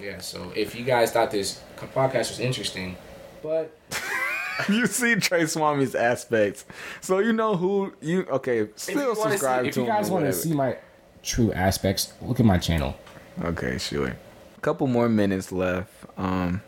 Yeah. 0.00 0.18
So 0.18 0.52
if 0.54 0.74
you 0.74 0.84
guys 0.84 1.12
thought 1.12 1.30
this 1.30 1.60
podcast 1.78 2.30
was 2.30 2.40
interesting, 2.40 2.96
but 3.42 3.76
you 4.68 4.86
see 4.86 5.14
Trey 5.16 5.44
Swami's 5.44 5.94
aspects, 5.94 6.64
so 7.00 7.20
you 7.20 7.32
know 7.32 7.56
who 7.56 7.92
you. 8.00 8.26
Okay, 8.28 8.58
you 8.58 8.72
still 8.76 9.14
subscribe 9.14 9.66
if 9.66 9.76
you 9.76 9.86
guys 9.86 10.10
want 10.10 10.24
to 10.24 10.32
see 10.32 10.52
my 10.52 10.76
true 11.22 11.52
aspects, 11.52 12.12
look 12.22 12.40
at 12.40 12.46
my 12.46 12.58
channel. 12.58 12.96
Okay, 13.42 13.78
sure. 13.78 14.08
A 14.56 14.60
couple 14.60 14.86
more 14.86 15.08
minutes 15.08 15.52
left. 15.52 15.90
Um, 16.16 16.62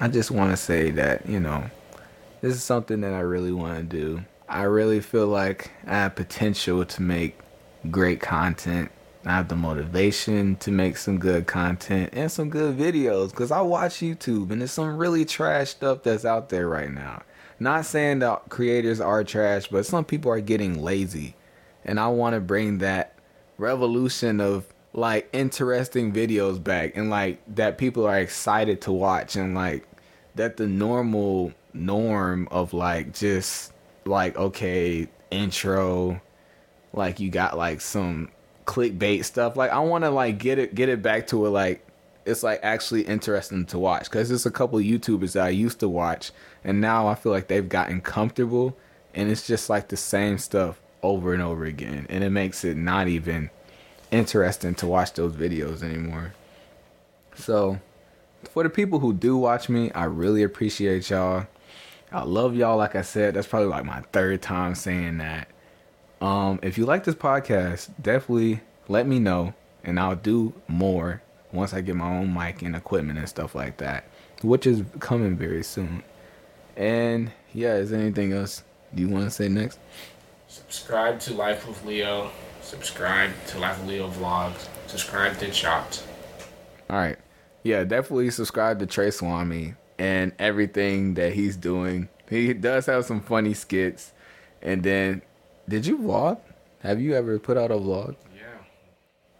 I 0.00 0.08
just 0.08 0.30
want 0.30 0.50
to 0.50 0.56
say 0.56 0.90
that 0.92 1.28
you 1.28 1.40
know, 1.40 1.70
this 2.40 2.54
is 2.54 2.62
something 2.62 3.00
that 3.02 3.12
I 3.12 3.20
really 3.20 3.52
want 3.52 3.78
to 3.78 3.84
do. 3.84 4.24
I 4.48 4.62
really 4.62 5.00
feel 5.00 5.26
like 5.26 5.70
I 5.86 5.94
have 5.94 6.16
potential 6.16 6.82
to 6.82 7.02
make 7.02 7.38
great 7.90 8.20
content. 8.20 8.90
I 9.26 9.32
have 9.32 9.48
the 9.48 9.56
motivation 9.56 10.56
to 10.56 10.70
make 10.70 10.96
some 10.96 11.18
good 11.18 11.46
content 11.46 12.10
and 12.14 12.32
some 12.32 12.48
good 12.48 12.78
videos 12.78 13.30
because 13.30 13.50
I 13.50 13.60
watch 13.60 13.96
YouTube 13.96 14.50
and 14.50 14.62
there's 14.62 14.72
some 14.72 14.96
really 14.96 15.26
trash 15.26 15.70
stuff 15.70 16.02
that's 16.02 16.24
out 16.24 16.48
there 16.48 16.66
right 16.66 16.90
now. 16.90 17.22
Not 17.60 17.84
saying 17.84 18.20
that 18.20 18.48
creators 18.48 19.00
are 19.02 19.22
trash, 19.22 19.66
but 19.66 19.84
some 19.84 20.06
people 20.06 20.32
are 20.32 20.40
getting 20.40 20.82
lazy. 20.82 21.34
And 21.84 22.00
I 22.00 22.08
want 22.08 22.34
to 22.34 22.40
bring 22.40 22.78
that 22.78 23.18
revolution 23.58 24.40
of 24.40 24.66
like 24.94 25.28
interesting 25.34 26.10
videos 26.10 26.62
back 26.62 26.96
and 26.96 27.10
like 27.10 27.42
that 27.54 27.76
people 27.76 28.06
are 28.06 28.18
excited 28.18 28.80
to 28.80 28.92
watch 28.92 29.36
and 29.36 29.54
like 29.54 29.86
that 30.36 30.56
the 30.56 30.66
normal 30.66 31.52
norm 31.74 32.48
of 32.50 32.72
like 32.72 33.12
just 33.12 33.72
like 34.08 34.36
okay 34.36 35.06
intro 35.30 36.20
like 36.92 37.20
you 37.20 37.30
got 37.30 37.56
like 37.56 37.80
some 37.80 38.30
clickbait 38.64 39.24
stuff. 39.24 39.56
Like 39.56 39.70
i 39.70 39.78
want 39.78 40.04
to 40.04 40.10
like 40.10 40.38
get 40.38 40.58
it 40.58 40.74
get 40.74 40.88
it 40.88 41.02
back 41.02 41.26
to 41.28 41.46
it 41.46 41.50
like 41.50 41.84
it's 42.26 42.42
like 42.42 42.60
actually 42.62 43.02
interesting 43.02 43.64
to 43.66 43.78
watch. 43.78 44.04
Because 44.04 44.28
there's 44.28 44.46
a 44.46 44.50
couple 44.50 44.78
youtubers 44.78 45.32
that 45.32 45.44
i 45.44 45.48
used 45.48 45.80
to 45.80 45.88
watch 45.88 46.30
and 46.64 46.80
now 46.80 47.08
i 47.08 47.14
feel 47.14 47.32
like 47.32 47.48
they've 47.48 47.68
gotten 47.68 48.00
comfortable 48.00 48.76
and 49.14 49.30
it's 49.30 49.46
just 49.46 49.70
like 49.70 49.88
the 49.88 49.96
same 49.96 50.38
stuff 50.38 50.80
over 51.02 51.32
and 51.32 51.42
over 51.42 51.64
again 51.64 52.06
and 52.10 52.24
it 52.24 52.30
makes 52.30 52.64
it 52.64 52.76
not 52.76 53.08
even 53.08 53.50
interesting 54.10 54.74
to 54.74 54.86
watch 54.86 55.12
those 55.14 55.34
videos 55.34 55.82
anymore. 55.82 56.34
So 57.34 57.78
for 58.50 58.62
the 58.62 58.70
people 58.70 59.00
who 59.00 59.12
do 59.12 59.36
watch 59.36 59.68
me 59.68 59.90
i 59.92 60.04
really 60.04 60.42
appreciate 60.42 61.10
y'all 61.10 61.46
i 62.12 62.22
love 62.22 62.54
y'all 62.54 62.76
like 62.76 62.94
i 62.94 63.02
said 63.02 63.34
that's 63.34 63.46
probably 63.46 63.68
like 63.68 63.84
my 63.84 64.00
third 64.12 64.40
time 64.40 64.74
saying 64.74 65.18
that 65.18 65.48
um, 66.20 66.58
if 66.62 66.76
you 66.76 66.84
like 66.84 67.04
this 67.04 67.14
podcast, 67.14 67.90
definitely 68.00 68.60
let 68.88 69.06
me 69.06 69.18
know, 69.18 69.54
and 69.84 70.00
I'll 70.00 70.16
do 70.16 70.52
more 70.66 71.22
once 71.52 71.72
I 71.72 71.80
get 71.80 71.94
my 71.94 72.08
own 72.08 72.34
mic 72.34 72.62
and 72.62 72.74
equipment 72.74 73.18
and 73.18 73.28
stuff 73.28 73.54
like 73.54 73.76
that, 73.78 74.04
which 74.42 74.66
is 74.66 74.82
coming 74.98 75.36
very 75.36 75.62
soon. 75.62 76.02
And 76.76 77.30
yeah, 77.52 77.74
is 77.74 77.90
there 77.90 78.00
anything 78.00 78.32
else 78.32 78.64
you 78.94 79.08
want 79.08 79.24
to 79.24 79.30
say 79.30 79.48
next? 79.48 79.78
Subscribe 80.48 81.20
to 81.20 81.34
Life 81.34 81.68
with 81.68 81.84
Leo. 81.84 82.30
Subscribe 82.62 83.30
to 83.48 83.58
Life 83.58 83.78
with 83.78 83.88
Leo 83.88 84.10
vlogs. 84.10 84.68
Subscribe 84.86 85.38
to 85.38 85.50
Chopped. 85.50 86.04
All 86.90 86.96
right, 86.96 87.18
yeah, 87.62 87.84
definitely 87.84 88.30
subscribe 88.30 88.78
to 88.80 88.86
Trey 88.86 89.10
Swami 89.10 89.74
and 89.98 90.32
everything 90.38 91.14
that 91.14 91.32
he's 91.32 91.56
doing. 91.56 92.08
He 92.28 92.52
does 92.52 92.86
have 92.86 93.04
some 93.06 93.20
funny 93.20 93.54
skits, 93.54 94.12
and 94.62 94.82
then, 94.82 95.22
did 95.68 95.86
you 95.86 95.98
vlog? 95.98 96.38
Have 96.80 97.00
you 97.00 97.14
ever 97.14 97.38
put 97.38 97.56
out 97.56 97.70
a 97.70 97.74
vlog? 97.74 98.16
Yeah. 98.36 98.42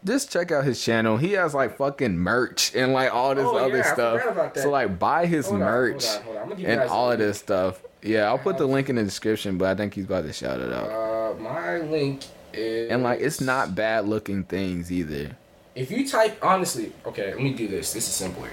just 0.05 0.31
check 0.33 0.51
out 0.51 0.64
his 0.64 0.83
channel. 0.83 1.16
He 1.18 1.33
has 1.33 1.55
like 1.55 1.77
fucking 1.77 2.16
merch 2.18 2.75
and 2.75 2.92
like 2.92 3.12
all 3.14 3.35
this 3.35 3.44
Oh, 3.44 3.57
other 3.59 3.79
yeah, 3.79 3.92
stuff. 3.94 4.21
forgot 4.21 4.33
about 4.33 4.55
that. 4.55 4.62
So 4.62 4.71
like 4.71 4.99
buy 4.99 5.27
his 5.27 5.47
Hold 5.47 5.62
on, 5.62 5.68
hold 5.68 5.73
merch 5.75 6.07
on, 6.07 6.23
hold 6.23 6.37
on. 6.38 6.49
Give 6.51 6.61
you 6.61 6.66
and 6.68 6.81
all 6.83 7.12
of 7.12 7.18
this 7.18 7.38
stuff. 7.38 7.83
Yeah, 8.03 8.27
I'll 8.29 8.38
put 8.38 8.59
the 8.59 8.66
link 8.66 8.88
in 8.88 8.97
the 8.97 9.05
description, 9.05 9.59
but 9.59 9.68
I 9.68 9.75
think 9.75 9.94
he's 9.94 10.05
about 10.05 10.25
to 10.25 10.33
shout 10.33 10.61
it 10.61 10.73
out. 10.73 10.88
Uh, 10.90 11.35
my 11.40 11.79
link 11.79 12.25
is. 12.53 12.90
And 12.90 13.03
like 13.03 13.21
it's 13.21 13.40
not 13.40 13.75
bad 13.75 14.07
looking 14.09 14.44
things 14.44 14.90
either. 14.90 15.37
If 15.75 15.90
you 15.90 16.09
type 16.09 16.38
honestly, 16.42 16.92
okay, 17.07 17.35
let 17.35 17.40
me 17.42 17.53
do 17.55 17.68
this. 17.68 17.92
This 17.92 18.09
is 18.09 18.14
simpler. 18.14 18.51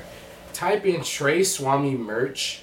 Type 0.55 0.85
in 0.85 1.03
Trey 1.03 1.43
Swami 1.43 1.95
merch 1.95 2.61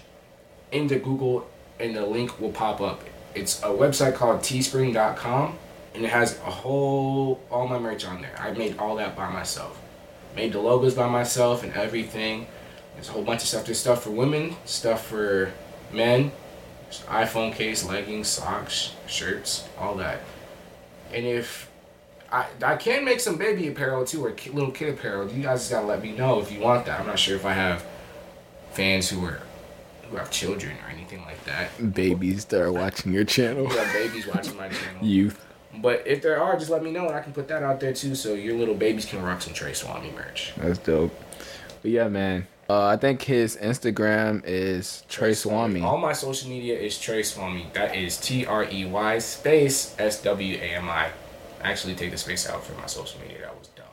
into 0.71 0.99
Google, 0.99 1.47
and 1.79 1.95
the 1.95 2.07
link 2.07 2.41
will 2.41 2.51
pop 2.51 2.81
up. 2.81 3.05
It's 3.35 3.63
a 3.63 3.67
website 3.67 4.15
called 4.15 4.41
Teespring.com, 4.41 5.59
and 5.95 6.03
it 6.03 6.09
has 6.09 6.39
a 6.39 6.51
whole 6.51 7.43
all 7.51 7.69
my 7.69 7.79
merch 7.79 8.07
on 8.07 8.23
there. 8.23 8.35
I 8.39 8.53
made 8.53 8.79
all 8.79 8.97
that 8.97 9.15
by 9.15 9.31
myself. 9.31 9.79
Made 10.35 10.55
the 10.55 10.59
logos 10.59 10.95
by 10.95 11.07
myself 11.07 11.63
and 11.65 11.75
everything. 11.75 12.47
There's 12.95 13.11
a 13.11 13.13
whole 13.13 13.25
bunch 13.25 13.43
of 13.43 13.49
stuff. 13.49 13.67
There's 13.67 13.81
stuff 13.81 14.05
for 14.05 14.11
women, 14.11 14.57
stuff 14.65 15.07
for 15.07 15.53
men, 15.93 16.33
iPhone 17.09 17.55
case, 17.55 17.85
leggings, 17.85 18.29
socks, 18.29 18.95
shirts, 19.07 19.69
all 19.79 19.97
that. 19.97 20.21
And 21.13 21.27
if 21.27 21.71
I, 22.33 22.47
I 22.65 22.77
can 22.77 23.05
make 23.05 23.21
some 23.21 23.37
baby 23.37 23.69
apparel 23.69 24.07
too, 24.07 24.25
or 24.25 24.35
little 24.53 24.71
kid 24.71 24.95
apparel. 24.95 25.31
You 25.31 25.43
guys 25.43 25.61
just 25.61 25.71
gotta 25.71 25.87
let 25.87 26.03
me 26.03 26.13
know 26.13 26.41
if 26.41 26.51
you 26.51 26.61
want 26.61 26.87
that. 26.87 27.01
I'm 27.01 27.07
not 27.07 27.19
sure 27.19 27.37
if 27.37 27.45
I 27.45 27.53
have 27.53 27.85
fans 28.73 29.11
who 29.11 29.25
are 29.27 29.43
who 30.11 30.17
have 30.17 30.31
children 30.31 30.77
or 30.85 30.91
anything 30.91 31.23
like 31.23 31.45
that. 31.45 31.95
Babies 31.95 32.47
that 32.47 32.61
are 32.61 32.73
watching 32.73 33.13
your 33.13 33.25
channel. 33.25 33.69
Have 33.69 33.93
babies 33.93 34.27
watching 34.27 34.57
my 34.57 34.69
channel. 34.69 35.03
Youth. 35.07 35.45
But 35.81 36.07
if 36.07 36.23
there 36.23 36.43
are, 36.43 36.59
just 36.59 36.71
let 36.71 36.83
me 36.83 36.91
know 36.91 37.07
and 37.07 37.15
I 37.15 37.21
can 37.21 37.33
put 37.33 37.49
that 37.49 37.63
out 37.63 37.81
there 37.81 37.93
too, 37.93 38.15
so 38.15 38.35
your 38.35 38.57
little 38.57 38.75
babies 38.75 39.07
can 39.07 39.23
rock 39.23 39.43
some 39.43 39.55
Trey 39.55 39.73
Swami 39.73 40.11
merch. 40.11 40.53
That's 40.57 40.79
dope. 40.79 41.15
But 41.83 41.91
yeah, 41.91 42.09
man. 42.09 42.47
Uh, 42.69 42.87
I 42.87 42.97
think 42.97 43.23
his 43.23 43.57
Instagram 43.57 44.43
is 44.47 45.03
Trey 45.09 45.35
Swami. 45.35 45.83
All 45.83 45.99
my 45.99 46.13
social 46.13 46.49
media 46.49 46.79
is 46.79 46.99
Trey 46.99 47.23
Swami. 47.23 47.67
That 47.75 47.95
is 47.95 48.19
T 48.19 48.47
R 48.47 48.65
E 48.65 48.85
Y 48.87 49.19
space 49.19 49.95
S 49.99 50.23
W 50.23 50.57
A 50.57 50.77
M 50.77 50.89
I. 50.89 51.11
Actually, 51.63 51.95
take 51.95 52.11
the 52.11 52.19
space 52.19 52.49
out 52.49 52.65
for 52.65 52.75
my 52.75 52.87
social 52.87 53.21
media. 53.21 53.41
That 53.43 53.59
was 53.59 53.69
dumb. 53.69 53.87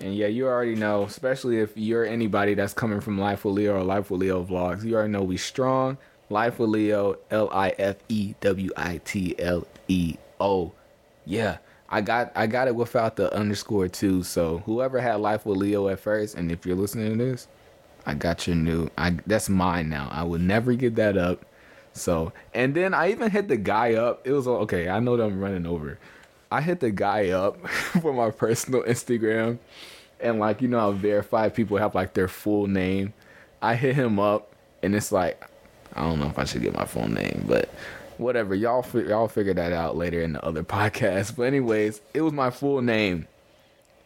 And 0.00 0.14
yeah, 0.14 0.26
you 0.26 0.46
already 0.46 0.74
know, 0.74 1.04
especially 1.04 1.58
if 1.58 1.76
you're 1.76 2.04
anybody 2.04 2.54
that's 2.54 2.72
coming 2.72 3.00
from 3.00 3.18
Life 3.18 3.44
with 3.44 3.54
Leo 3.54 3.76
or 3.76 3.82
Life 3.82 4.10
with 4.10 4.20
Leo 4.20 4.44
vlogs, 4.44 4.84
you 4.84 4.94
already 4.94 5.12
know 5.12 5.22
we 5.22 5.36
strong. 5.36 5.98
Life 6.30 6.58
with 6.58 6.70
Leo, 6.70 7.16
L 7.30 7.50
I 7.52 7.70
F 7.78 7.96
E 8.08 8.34
W 8.40 8.70
I 8.76 9.00
T 9.04 9.34
L 9.38 9.66
E 9.88 10.16
O. 10.40 10.72
Yeah, 11.26 11.58
I 11.88 12.00
got 12.00 12.32
I 12.34 12.46
got 12.46 12.68
it 12.68 12.74
without 12.74 13.16
the 13.16 13.32
underscore 13.34 13.88
too. 13.88 14.22
So 14.22 14.58
whoever 14.66 15.00
had 15.00 15.16
Life 15.16 15.46
with 15.46 15.58
Leo 15.58 15.88
at 15.88 16.00
first, 16.00 16.34
and 16.34 16.50
if 16.50 16.64
you're 16.64 16.76
listening 16.76 17.18
to 17.18 17.24
this, 17.24 17.46
I 18.06 18.14
got 18.14 18.46
your 18.46 18.56
new. 18.56 18.90
I 18.96 19.16
that's 19.26 19.48
mine 19.48 19.90
now. 19.90 20.08
I 20.10 20.24
would 20.24 20.40
never 20.40 20.74
get 20.74 20.96
that 20.96 21.16
up. 21.16 21.44
So 21.92 22.32
and 22.52 22.74
then 22.74 22.94
I 22.94 23.10
even 23.10 23.30
hit 23.30 23.48
the 23.48 23.56
guy 23.56 23.94
up. 23.94 24.26
It 24.26 24.32
was 24.32 24.48
okay. 24.48 24.88
I 24.88 24.98
know 25.00 25.16
that 25.16 25.24
I'm 25.24 25.38
running 25.38 25.66
over. 25.66 25.98
I 26.54 26.60
hit 26.60 26.78
the 26.78 26.92
guy 26.92 27.30
up 27.30 27.66
for 28.00 28.12
my 28.12 28.30
personal 28.30 28.84
Instagram, 28.84 29.58
and 30.20 30.38
like 30.38 30.62
you 30.62 30.68
know 30.68 30.78
how 30.78 30.92
verified 30.92 31.52
people 31.52 31.78
have 31.78 31.96
like 31.96 32.14
their 32.14 32.28
full 32.28 32.68
name. 32.68 33.12
I 33.60 33.74
hit 33.74 33.96
him 33.96 34.20
up, 34.20 34.54
and 34.80 34.94
it's 34.94 35.10
like 35.10 35.44
I 35.94 36.02
don't 36.02 36.20
know 36.20 36.26
if 36.26 36.38
I 36.38 36.44
should 36.44 36.62
get 36.62 36.72
my 36.72 36.84
full 36.84 37.08
name, 37.08 37.44
but 37.48 37.68
whatever. 38.18 38.54
Y'all 38.54 38.82
fi- 38.82 39.08
y'all 39.08 39.26
figure 39.26 39.54
that 39.54 39.72
out 39.72 39.96
later 39.96 40.22
in 40.22 40.34
the 40.34 40.44
other 40.44 40.62
podcast. 40.76 41.34
But 41.34 41.42
anyways, 41.42 42.00
it 42.14 42.20
was 42.20 42.32
my 42.32 42.50
full 42.50 42.80
name, 42.82 43.26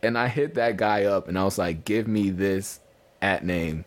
and 0.03 0.17
I 0.17 0.29
hit 0.29 0.55
that 0.55 0.79
guy 0.79 1.05
up, 1.05 1.29
and 1.29 1.39
I 1.39 1.45
was 1.45 1.59
like, 1.59 1.85
"Give 1.85 2.09
me 2.09 2.31
this 2.31 2.81
at 3.21 3.45
name," 3.45 3.85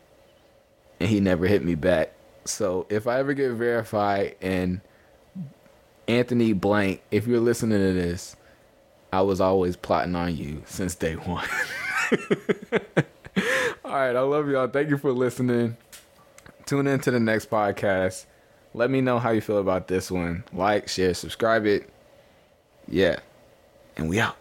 and 1.00 1.10
he 1.10 1.19
never 1.19 1.47
hit 1.47 1.65
me 1.65 1.74
back. 1.74 2.12
So 2.45 2.86
if 2.89 3.08
I 3.08 3.17
ever 3.17 3.34
get 3.34 3.54
verified 3.54 4.36
and 4.39 4.82
Anthony 6.08 6.54
Blank, 6.54 7.02
if 7.10 7.26
you're 7.26 7.39
listening 7.39 7.80
to 7.80 7.93
this, 7.93 8.36
I 9.12 9.21
was 9.21 9.41
always 9.41 9.76
plotting 9.76 10.15
on 10.15 10.36
you 10.36 10.63
since 10.65 10.95
day 10.95 11.15
one. 11.15 11.47
All 13.84 13.91
right, 13.91 14.15
I 14.15 14.21
love 14.21 14.50
y'all. 14.50 14.67
Thank 14.67 14.89
you 14.89 14.97
for 14.97 15.12
listening. 15.12 15.76
Tune 16.65 16.88
in 16.88 17.00
to 17.02 17.12
the 17.12 17.19
next 17.19 17.50
podcast. 17.50 18.26
Let 18.74 18.89
me 18.89 19.02
know 19.02 19.19
how 19.19 19.32
you 19.32 19.41
feel 19.41 19.58
about 19.58 19.88
this 19.88 20.10
one. 20.10 20.45
Like, 20.54 20.88
share, 20.88 21.13
subscribe 21.13 21.65
it. 21.65 21.89
Yeah. 22.88 23.19
And 23.97 24.08
we 24.08 24.19
out. 24.19 24.38